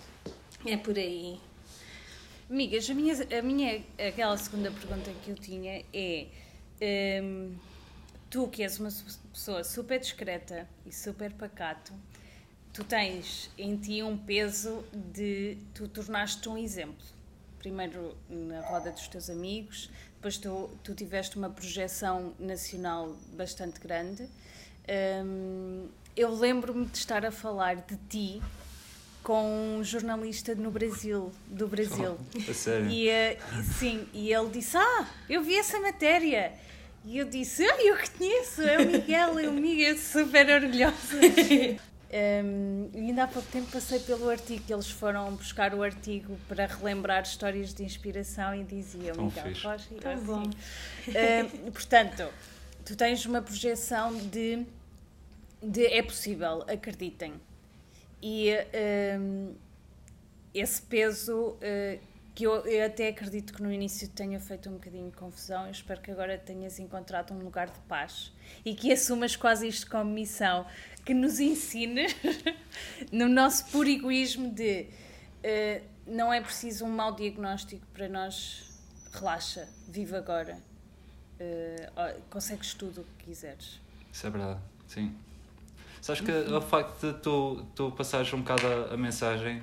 é 0.66 0.76
por 0.76 0.96
aí. 0.96 1.38
Amigas, 2.48 2.90
a 2.90 2.94
minha, 2.94 3.14
a 3.38 3.42
minha, 3.42 3.84
aquela 4.08 4.36
segunda 4.36 4.70
pergunta 4.70 5.10
que 5.22 5.30
eu 5.30 5.36
tinha 5.36 5.84
é. 5.92 6.26
Um, 7.22 7.54
tu 8.30 8.46
que 8.48 8.62
és 8.62 8.78
uma 8.78 8.90
pessoa 9.32 9.64
super 9.64 9.98
discreta 9.98 10.68
e 10.86 10.92
super 10.92 11.32
pacato, 11.32 11.92
tu 12.72 12.84
tens 12.84 13.50
em 13.58 13.76
ti 13.76 14.02
um 14.02 14.16
peso 14.16 14.84
de 14.92 15.56
tu 15.74 15.88
tornaste-te 15.88 16.48
um 16.48 16.56
exemplo. 16.56 17.04
Primeiro 17.58 18.16
na 18.28 18.60
roda 18.62 18.90
dos 18.90 19.06
teus 19.08 19.28
amigos, 19.28 19.90
depois 20.14 20.38
tu, 20.38 20.70
tu 20.82 20.94
tiveste 20.94 21.36
uma 21.36 21.50
projeção 21.50 22.32
nacional 22.38 23.14
bastante 23.32 23.80
grande. 23.80 24.28
Um, 25.24 25.88
eu 26.16 26.34
lembro-me 26.34 26.86
de 26.86 26.98
estar 26.98 27.24
a 27.24 27.30
falar 27.30 27.76
de 27.76 27.96
ti 28.08 28.42
com 29.22 29.78
um 29.78 29.84
jornalista 29.84 30.54
no 30.54 30.70
Brasil, 30.70 31.30
do 31.46 31.68
Brasil. 31.68 32.18
Oh, 32.48 32.54
sério? 32.54 32.90
E, 32.90 33.08
uh, 33.08 33.62
sim, 33.78 34.06
e 34.14 34.32
ele 34.32 34.48
disse: 34.48 34.76
Ah, 34.76 35.06
eu 35.28 35.42
vi 35.42 35.56
essa 35.56 35.78
matéria. 35.80 36.52
E 37.04 37.18
eu 37.18 37.26
disse: 37.26 37.62
Ah, 37.64 37.82
eu 37.82 37.96
conheço, 38.16 38.62
é 38.62 38.78
o 38.78 38.86
Miguel, 38.86 39.38
é 39.38 39.48
o 39.48 39.52
Miguel, 39.52 39.98
super 39.98 40.48
orgulhosa. 40.48 40.96
Um, 42.12 42.90
ainda 42.92 43.22
há 43.22 43.28
pouco 43.28 43.48
tempo 43.52 43.70
passei 43.70 44.00
pelo 44.00 44.28
artigo, 44.28 44.64
eles 44.68 44.90
foram 44.90 45.32
buscar 45.36 45.72
o 45.72 45.80
artigo 45.80 46.36
para 46.48 46.66
relembrar 46.66 47.22
histórias 47.22 47.72
de 47.72 47.84
inspiração 47.84 48.52
e 48.52 48.64
diziam 48.64 49.14
Miguel 49.16 49.52
Rocha 49.62 49.86
e 49.92 50.00
Tão 50.00 50.18
bom. 50.18 50.42
Um, 50.42 51.70
portanto, 51.70 52.28
tu 52.84 52.96
tens 52.96 53.24
uma 53.26 53.40
projeção 53.40 54.16
de, 54.16 54.66
de 55.62 55.86
é 55.86 56.02
possível, 56.02 56.64
acreditem. 56.68 57.34
E 58.20 58.54
um, 59.16 59.54
esse 60.52 60.82
peso 60.82 61.50
uh, 61.50 62.09
que 62.40 62.44
eu, 62.44 62.64
eu, 62.64 62.86
até 62.86 63.08
acredito 63.08 63.52
que 63.52 63.62
no 63.62 63.70
início 63.70 64.08
tenha 64.08 64.40
feito 64.40 64.70
um 64.70 64.72
bocadinho 64.72 65.10
de 65.10 65.16
confusão, 65.18 65.66
eu 65.66 65.72
espero 65.72 66.00
que 66.00 66.10
agora 66.10 66.38
tenhas 66.38 66.78
encontrado 66.78 67.34
um 67.34 67.38
lugar 67.38 67.66
de 67.68 67.78
paz 67.80 68.32
e 68.64 68.74
que 68.74 68.90
assumas 68.90 69.36
quase 69.36 69.68
isto 69.68 69.90
como 69.90 70.10
missão 70.10 70.64
que 71.04 71.12
nos 71.12 71.38
ensine 71.38 72.06
no 73.12 73.28
nosso 73.28 73.66
puro 73.66 73.90
egoísmo 73.90 74.50
de 74.54 74.86
uh, 75.44 75.84
não 76.06 76.32
é 76.32 76.40
preciso 76.40 76.86
um 76.86 76.88
mau 76.88 77.14
diagnóstico 77.14 77.84
para 77.92 78.08
nós 78.08 78.80
relaxa, 79.12 79.68
vive 79.86 80.16
agora 80.16 80.56
uh, 81.40 82.22
consegues 82.30 82.72
tudo 82.72 83.02
o 83.02 83.04
que 83.04 83.26
quiseres. 83.26 83.78
Isso 84.10 84.26
é 84.26 84.30
verdade, 84.30 84.60
sim. 84.88 85.14
Sabes 86.00 86.22
que 86.22 86.32
o 86.32 86.62
facto 86.62 87.12
de 87.12 87.18
tu, 87.20 87.66
tu 87.74 87.90
passares 87.90 88.32
um 88.32 88.40
bocado 88.40 88.66
a, 88.66 88.94
a 88.94 88.96
mensagem 88.96 89.62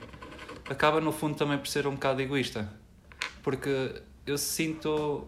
acaba 0.69 1.01
no 1.01 1.11
fundo 1.11 1.35
também 1.35 1.57
por 1.57 1.67
ser 1.67 1.87
um 1.87 1.93
bocado 1.93 2.21
egoísta 2.21 2.69
porque 3.47 4.01
eu 4.25 4.37
sinto 4.37 5.25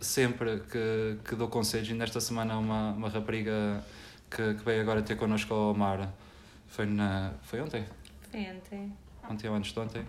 sempre 0.00 0.60
que, 0.70 1.18
que 1.24 1.36
dou 1.36 1.46
conselhos 1.46 1.88
e 1.88 1.94
nesta 1.94 2.20
semana 2.20 2.58
uma, 2.58 2.90
uma 2.90 3.08
rapariga 3.08 3.84
que, 4.28 4.54
que 4.54 4.64
veio 4.64 4.80
agora 4.80 5.02
ter 5.02 5.16
connosco 5.16 5.54
ao 5.54 5.72
Mar 5.72 6.12
foi, 6.66 6.86
na, 6.86 7.32
foi 7.42 7.60
ontem? 7.60 7.84
Foi 8.30 8.40
ontem. 8.40 8.92
Ontem 9.30 9.48
ou 9.48 9.54
antes 9.54 9.72
de 9.72 9.78
ontem, 9.78 10.04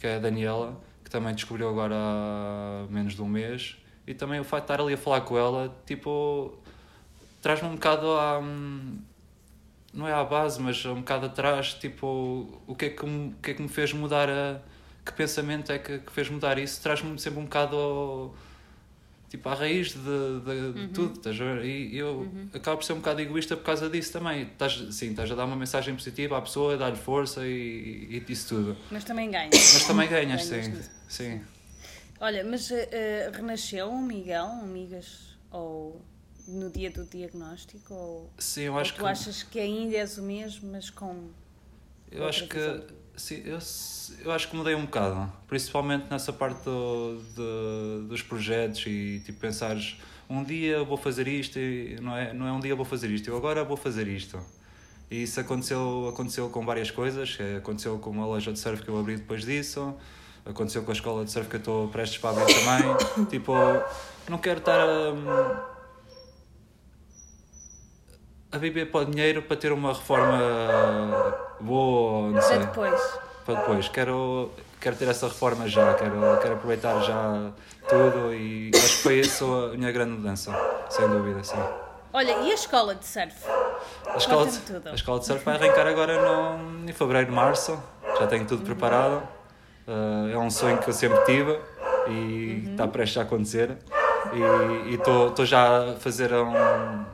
que 0.00 0.06
é 0.06 0.16
a 0.16 0.18
Daniela, 0.18 0.80
que 1.04 1.10
também 1.10 1.34
descobriu 1.34 1.68
agora 1.68 1.94
há 1.94 2.86
menos 2.90 3.14
de 3.14 3.22
um 3.22 3.28
mês. 3.28 3.76
E 4.06 4.12
também 4.12 4.40
o 4.40 4.44
facto 4.44 4.66
de 4.66 4.72
estar 4.72 4.82
ali 4.82 4.94
a 4.94 4.98
falar 4.98 5.20
com 5.20 5.38
ela, 5.38 5.74
tipo, 5.86 6.58
traz-me 7.40 7.68
um 7.68 7.74
bocado 7.74 8.10
à. 8.12 8.40
Não 9.98 10.06
é 10.06 10.12
à 10.12 10.22
base, 10.22 10.60
mas 10.60 10.84
um 10.86 11.00
bocado 11.00 11.26
atrás, 11.26 11.74
tipo, 11.74 12.62
o 12.68 12.74
que 12.76 12.84
é 12.84 12.90
que 12.90 13.04
me, 13.04 13.34
que 13.42 13.50
é 13.50 13.54
que 13.54 13.60
me 13.60 13.68
fez 13.68 13.92
mudar 13.92 14.30
a. 14.30 14.60
Que 15.04 15.12
pensamento 15.12 15.72
é 15.72 15.78
que, 15.78 15.98
que 15.98 16.12
fez 16.12 16.30
mudar 16.30 16.56
isso? 16.56 16.80
Traz-me 16.80 17.18
sempre 17.18 17.40
um 17.40 17.44
bocado 17.44 17.76
ao 17.76 18.34
tipo 19.28 19.48
à 19.48 19.54
raiz 19.54 19.92
de, 19.92 19.98
de, 19.98 20.50
uhum. 20.50 20.72
de 20.72 20.88
tudo, 20.88 21.16
estás? 21.16 21.36
E 21.64 21.96
eu 21.96 22.20
uhum. 22.20 22.48
acabo 22.54 22.76
por 22.76 22.84
ser 22.84 22.92
um 22.92 22.98
bocado 22.98 23.20
egoísta 23.20 23.56
por 23.56 23.64
causa 23.64 23.90
disso 23.90 24.12
também. 24.12 24.42
Estás, 24.44 24.86
sim, 24.92 25.10
estás 25.10 25.32
a 25.32 25.34
dar 25.34 25.46
uma 25.46 25.56
mensagem 25.56 25.96
positiva 25.96 26.38
à 26.38 26.42
pessoa, 26.42 26.74
a 26.74 26.76
dar-lhe 26.76 26.96
força 26.96 27.44
e, 27.44 28.22
e 28.28 28.32
isso 28.32 28.54
tudo. 28.54 28.76
Mas 28.92 29.02
também 29.02 29.28
ganhas. 29.28 29.50
Mas 29.52 29.84
também 29.84 30.08
ganhas, 30.08 30.44
sim. 30.44 30.80
sim. 31.08 31.40
Olha, 32.20 32.44
mas 32.44 32.70
uh, 32.70 32.74
renasceu 33.32 33.90
um 33.90 34.00
Miguel, 34.00 34.44
um 34.44 34.66
Migas, 34.66 35.36
ou 35.50 36.00
no 36.48 36.70
dia 36.70 36.90
do 36.90 37.04
diagnóstico? 37.04 37.94
Ou, 37.94 38.30
sim, 38.38 38.62
eu 38.62 38.78
acho 38.78 38.92
ou 38.92 38.98
tu 38.98 39.04
que... 39.04 39.10
achas 39.10 39.42
que 39.42 39.60
ainda 39.60 39.96
és 39.96 40.18
o 40.18 40.22
mesmo, 40.22 40.70
mas 40.72 40.90
com. 40.90 41.28
Eu 42.10 42.26
acho 42.26 42.48
que 42.48 42.58
Sim, 43.18 43.42
eu, 43.44 43.58
eu 44.24 44.30
acho 44.30 44.48
que 44.48 44.54
mudei 44.54 44.76
um 44.76 44.82
bocado, 44.82 45.30
principalmente 45.48 46.06
nessa 46.08 46.32
parte 46.32 46.62
do, 46.62 47.20
de, 47.34 48.08
dos 48.08 48.22
projetos 48.22 48.86
e 48.86 49.20
tipo 49.26 49.40
pensares 49.40 50.00
um 50.30 50.44
dia 50.44 50.84
vou 50.84 50.96
fazer 50.96 51.26
isto 51.26 51.58
e 51.58 51.98
não 52.00 52.16
é, 52.16 52.32
não 52.32 52.46
é 52.46 52.52
um 52.52 52.60
dia 52.60 52.76
vou 52.76 52.84
fazer 52.84 53.10
isto, 53.10 53.28
eu 53.28 53.36
agora 53.36 53.64
vou 53.64 53.76
fazer 53.76 54.06
isto. 54.06 54.38
E 55.10 55.22
isso 55.22 55.40
aconteceu, 55.40 56.08
aconteceu 56.08 56.48
com 56.48 56.64
várias 56.64 56.92
coisas, 56.92 57.36
é, 57.40 57.56
aconteceu 57.56 57.98
com 57.98 58.10
uma 58.10 58.24
loja 58.24 58.52
de 58.52 58.58
surf 58.60 58.82
que 58.82 58.88
eu 58.88 58.96
abri 58.96 59.16
depois 59.16 59.44
disso, 59.44 59.96
aconteceu 60.46 60.84
com 60.84 60.92
a 60.92 60.94
escola 60.94 61.24
de 61.24 61.32
surf 61.32 61.48
que 61.48 61.56
eu 61.56 61.60
estou 61.60 61.88
prestes 61.88 62.18
para 62.18 62.40
abrir 62.40 62.54
também. 62.54 63.26
tipo, 63.26 63.52
não 64.28 64.38
quero 64.38 64.60
estar 64.60 64.78
a, 64.78 65.77
a 68.50 68.58
viver 68.58 68.90
para 68.90 69.00
o 69.00 69.04
dinheiro 69.04 69.42
para 69.42 69.56
ter 69.56 69.72
uma 69.72 69.92
reforma 69.92 70.38
Vou, 71.60 72.30
não 72.30 72.40
sei. 72.40 72.58
Para 72.58 72.66
depois. 72.66 73.18
Para 73.44 73.54
depois. 73.60 73.88
Quero, 73.88 74.50
quero 74.80 74.96
ter 74.96 75.08
essa 75.08 75.26
reforma 75.26 75.68
já, 75.68 75.94
quero, 75.94 76.38
quero 76.40 76.54
aproveitar 76.54 77.00
já 77.02 77.50
tudo 77.88 78.32
e 78.32 78.70
acho 78.74 78.96
que 78.96 79.02
foi 79.02 79.20
isso 79.20 79.70
a 79.72 79.76
minha 79.76 79.90
grande 79.90 80.12
mudança, 80.12 80.52
sem 80.88 81.08
dúvida, 81.08 81.42
sim. 81.42 81.56
Olha, 82.12 82.32
e 82.38 82.50
a 82.50 82.54
escola 82.54 82.94
de 82.94 83.06
surf? 83.06 83.34
A 84.06 84.16
escola 84.16 84.46
de, 84.46 84.88
a 84.88 84.94
escola 84.94 85.18
de 85.18 85.26
surf 85.26 85.44
vai 85.44 85.56
arrancar 85.56 85.86
agora 85.86 86.20
no, 86.20 86.88
em 86.88 86.92
fevereiro, 86.92 87.32
março, 87.32 87.82
já 88.18 88.26
tenho 88.26 88.46
tudo 88.46 88.60
uhum. 88.60 88.66
preparado. 88.66 89.22
Uh, 89.86 90.30
é 90.32 90.38
um 90.38 90.50
sonho 90.50 90.78
que 90.78 90.88
eu 90.88 90.92
sempre 90.92 91.18
tive 91.24 91.58
e 92.08 92.64
uhum. 92.66 92.72
está 92.72 92.86
prestes 92.86 93.18
a 93.18 93.22
acontecer. 93.22 93.76
E 94.86 94.94
estou 94.94 95.46
já 95.46 95.92
a 95.92 95.94
fazer 95.94 96.32
um 96.34 97.04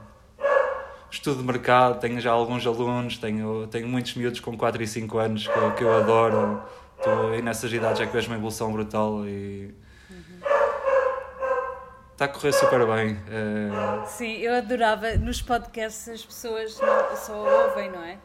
estudo 1.15 1.39
de 1.39 1.45
mercado, 1.45 2.01
tenho 2.01 2.21
já 2.21 2.33
alguns 2.33 2.67
alunos, 2.67 3.19
tenho, 3.19 3.67
tenho 3.69 3.89
muitos 3.89 4.15
miúdos 4.15 4.41
com 4.41 4.57
4 4.57 4.83
e 4.83 4.87
5 4.87 5.19
anos 5.19 5.47
que, 5.47 5.71
que 5.77 5.85
eu 5.85 5.97
adoro. 5.97 6.63
Estou 6.99 7.33
aí 7.33 7.43
nessas 7.43 7.73
idades 7.73 8.01
é 8.01 8.07
que 8.07 8.13
vejo 8.13 8.29
uma 8.29 8.37
evolução 8.37 8.73
brutal 8.73 9.27
e. 9.27 9.75
Está 12.13 12.27
a 12.27 12.29
correr 12.29 12.53
super 12.53 12.87
bem. 12.87 13.15
Uh... 13.15 14.07
Sim, 14.07 14.37
eu 14.37 14.55
adorava. 14.55 15.17
Nos 15.17 15.43
podcasts 15.43 16.09
as 16.09 16.25
pessoas 16.25 16.79
não, 16.81 17.17
só 17.17 17.67
ouvem, 17.67 17.91
não 17.91 18.03
é? 18.05 18.19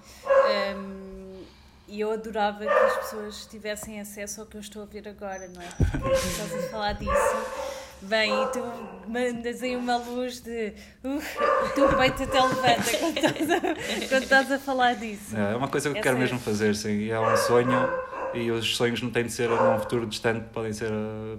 Um, 0.75 1.43
e 1.87 1.99
eu 2.01 2.11
adorava 2.11 2.59
que 2.59 2.69
as 2.69 2.97
pessoas 2.97 3.47
tivessem 3.47 3.99
acesso 3.99 4.41
ao 4.41 4.47
que 4.47 4.57
eu 4.57 4.61
estou 4.61 4.83
a 4.83 4.85
ver 4.85 5.07
agora, 5.07 5.47
não 5.47 5.61
é? 5.61 5.67
Porque 5.99 6.13
estás 6.13 6.53
a 6.53 6.69
falar 6.69 6.93
disso. 6.93 7.88
Bem, 8.01 8.31
e 8.31 8.47
tu 8.47 8.63
mandas 9.07 9.61
aí 9.61 9.75
uma 9.75 9.97
luz 9.97 10.39
de. 10.39 10.73
Uh, 11.03 11.21
o 11.65 11.69
teu 11.69 11.97
peito 11.97 12.23
até 12.23 12.41
levanta 12.41 12.97
quando 12.97 13.17
estás, 13.17 13.51
a, 13.51 13.59
quando 14.07 14.23
estás 14.23 14.51
a 14.51 14.59
falar 14.59 14.95
disso. 14.95 15.35
É, 15.35 15.53
é 15.53 15.55
uma 15.55 15.67
coisa 15.67 15.91
que 15.91 15.97
eu 15.97 16.01
quero 16.01 16.17
mesmo 16.17 16.39
fazer, 16.39 16.75
sim. 16.75 17.09
É 17.09 17.19
um 17.19 17.35
sonho 17.35 17.89
e 18.33 18.51
os 18.51 18.75
sonhos 18.75 19.01
não 19.01 19.09
têm 19.09 19.25
de 19.25 19.31
ser 19.31 19.49
num 19.49 19.79
futuro 19.79 20.05
distante, 20.05 20.45
podem 20.53 20.71
ser, 20.71 20.91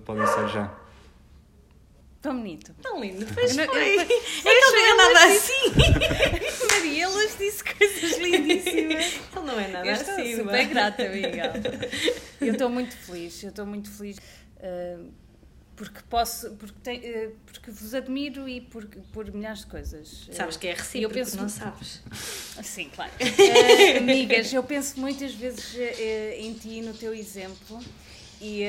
podem 0.04 0.26
ser 0.26 0.48
já. 0.48 0.74
Tão 2.20 2.36
bonito. 2.36 2.74
Tão 2.82 3.00
lindo. 3.00 3.26
Pois 3.32 3.56
não, 3.56 3.64
foi. 3.64 3.96
Eu, 3.96 4.00
é 4.00 4.04
que 4.04 4.12
ele 4.46 4.60
não 4.60 4.76
é 4.76 4.94
nada 4.94 5.34
assim. 5.34 6.66
Maria, 6.70 7.04
elas 7.04 7.38
disse 7.38 7.64
coisas 7.64 8.18
lindíssimas. 8.18 9.20
Ele 9.34 9.46
não 9.46 9.58
é 9.58 9.68
nada 9.68 9.86
eu 9.86 9.92
estou 9.94 10.14
assim. 10.14 10.36
super 10.36 10.64
grata, 10.66 11.02
amiga. 11.06 11.52
Eu 12.38 12.52
estou 12.52 12.68
muito 12.68 12.94
feliz. 12.94 13.42
Eu 13.42 13.48
estou 13.48 13.64
muito 13.64 13.90
feliz. 13.90 14.18
Uh, 14.58 15.10
porque 15.80 16.00
posso, 16.10 16.50
porque, 16.56 16.78
tem, 16.82 16.98
uh, 16.98 17.34
porque 17.46 17.70
vos 17.70 17.94
admiro 17.94 18.46
e 18.46 18.60
por, 18.60 18.84
por 19.14 19.32
milhares 19.32 19.60
de 19.60 19.66
coisas. 19.66 20.28
Sabes 20.30 20.58
que 20.58 20.68
é 20.68 20.74
recíproco, 20.74 21.18
eu 21.18 21.24
penso, 21.24 21.38
não 21.38 21.48
sabes? 21.48 22.02
Sim, 22.62 22.90
claro. 22.94 23.10
Uh, 23.12 23.96
amigas, 23.96 24.52
eu 24.52 24.62
penso 24.62 25.00
muitas 25.00 25.32
vezes 25.32 25.72
uh, 25.72 26.34
em 26.36 26.52
ti, 26.52 26.82
no 26.82 26.92
teu 26.92 27.14
exemplo, 27.14 27.80
e, 28.42 28.62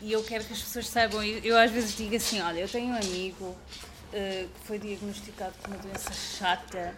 e 0.00 0.12
eu 0.12 0.22
quero 0.22 0.44
que 0.44 0.52
as 0.52 0.62
pessoas 0.62 0.86
saibam. 0.86 1.24
Eu, 1.24 1.40
eu, 1.40 1.58
às 1.58 1.72
vezes 1.72 1.96
digo 1.96 2.14
assim: 2.14 2.40
olha, 2.40 2.60
eu 2.60 2.68
tenho 2.68 2.92
um 2.92 2.96
amigo 2.96 3.56
que 4.12 4.66
foi 4.66 4.78
diagnosticado 4.78 5.54
com 5.60 5.72
uma 5.72 5.78
doença 5.78 6.12
chata. 6.12 6.96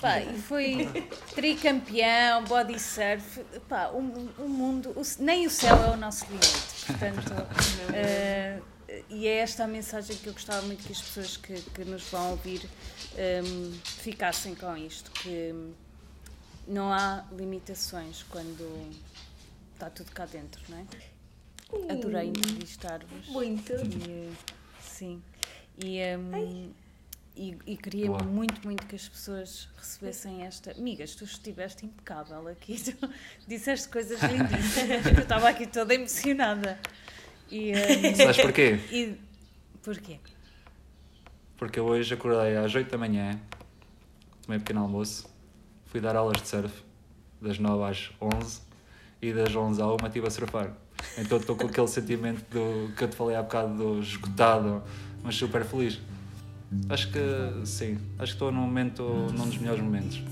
Pá, 0.00 0.20
e 0.20 0.38
foi 0.38 0.88
tricampeão, 1.34 2.44
body 2.44 2.78
surf. 2.78 3.44
Pá, 3.68 3.90
o, 3.92 3.98
o 3.98 4.48
mundo, 4.48 4.90
o, 4.90 5.02
nem 5.22 5.46
o 5.46 5.50
céu 5.50 5.76
é 5.84 5.90
o 5.90 5.96
nosso 5.96 6.24
limite. 6.26 6.86
Portanto, 6.86 7.32
e 9.10 9.26
é 9.26 9.38
esta 9.38 9.64
a 9.64 9.66
mensagem 9.66 10.16
que 10.16 10.26
eu 10.26 10.32
gostava 10.32 10.62
muito 10.62 10.82
que 10.84 10.92
as 10.92 11.00
pessoas 11.00 11.36
que, 11.36 11.60
que 11.60 11.84
nos 11.84 12.04
vão 12.04 12.30
ouvir 12.30 12.68
um, 13.44 13.72
ficassem 13.84 14.54
com 14.54 14.76
isto, 14.76 15.10
que 15.10 15.52
não 16.66 16.92
há 16.92 17.24
limitações 17.32 18.22
quando 18.24 18.90
está 19.74 19.90
tudo 19.90 20.10
cá 20.12 20.24
dentro, 20.26 20.62
não 20.68 20.78
é? 20.78 20.86
Uh, 21.70 21.92
Adorei 21.92 22.28
entrevistar-vos. 22.28 23.28
Muito. 23.28 23.72
E, 23.72 24.32
sim. 24.82 25.22
E, 25.76 26.00
um, 26.16 26.72
e, 27.36 27.56
e, 27.66 27.76
queria 27.76 28.06
Boa. 28.06 28.22
muito, 28.22 28.60
muito 28.64 28.86
que 28.86 28.96
as 28.96 29.08
pessoas 29.08 29.68
recebessem 29.76 30.42
esta. 30.42 30.72
Amigas, 30.72 31.14
tu 31.14 31.24
estiveste 31.24 31.86
impecável 31.86 32.48
aqui, 32.48 32.82
tu 32.82 33.08
disseste 33.46 33.88
coisas 33.88 34.18
lindíssimas, 34.22 35.06
eu 35.06 35.22
estava 35.22 35.48
aqui 35.48 35.66
toda 35.66 35.94
emocionada. 35.94 36.80
E, 37.50 37.72
um, 37.72 38.14
Sabes 38.14 38.36
porquê? 38.38 38.78
E, 38.90 39.16
porquê? 39.82 40.18
Porque 41.56 41.80
eu 41.80 41.86
hoje 41.86 42.14
acordei 42.14 42.56
às 42.56 42.74
8 42.74 42.90
da 42.90 42.98
manhã, 42.98 43.38
tomei 44.42 44.58
um 44.58 44.60
pequeno 44.60 44.80
almoço, 44.80 45.28
fui 45.86 46.00
dar 46.00 46.14
aulas 46.14 46.40
de 46.40 46.48
surf 46.48 46.72
das 47.40 47.58
9 47.58 47.84
às 47.84 48.10
11 48.20 48.60
e 49.20 49.32
das 49.32 49.54
11 49.54 49.82
à 49.82 49.86
1 49.86 49.96
estive 50.06 50.26
a 50.26 50.30
surfar. 50.30 50.72
Então 51.16 51.38
estou 51.38 51.56
com 51.56 51.66
aquele 51.66 51.88
sentimento 51.88 52.44
do, 52.50 52.92
que 52.94 53.04
eu 53.04 53.08
te 53.08 53.16
falei 53.16 53.36
há 53.36 53.42
bocado 53.42 53.76
do 53.76 54.00
esgotado, 54.00 54.82
mas 55.22 55.36
super 55.36 55.64
feliz. 55.64 55.98
Acho 56.88 57.10
que 57.10 57.20
sim, 57.64 57.98
acho 58.18 58.32
que 58.32 58.36
estou 58.36 58.52
num 58.52 58.60
momento, 58.60 59.02
num 59.02 59.46
dos 59.46 59.58
melhores 59.58 59.82
momentos. 59.82 60.22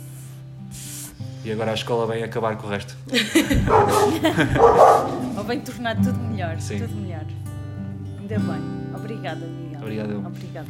E 1.45 1.51
agora 1.51 1.71
a 1.71 1.75
escola 1.75 2.07
vem 2.07 2.23
acabar 2.23 2.57
com 2.57 2.67
o 2.67 2.71
resto. 2.71 2.97
Ou 5.37 5.45
vem 5.45 5.61
tornar 5.61 5.97
tudo 5.97 6.19
melhor. 6.19 6.59
Sim. 6.59 6.79
Tudo 6.79 6.95
melhor. 6.97 7.25
Ainda 8.19 8.39
bem. 8.39 8.95
Obrigada, 8.95 9.47
Miguel. 9.47 9.81
Obrigado. 9.81 10.27
Obrigada. 10.27 10.67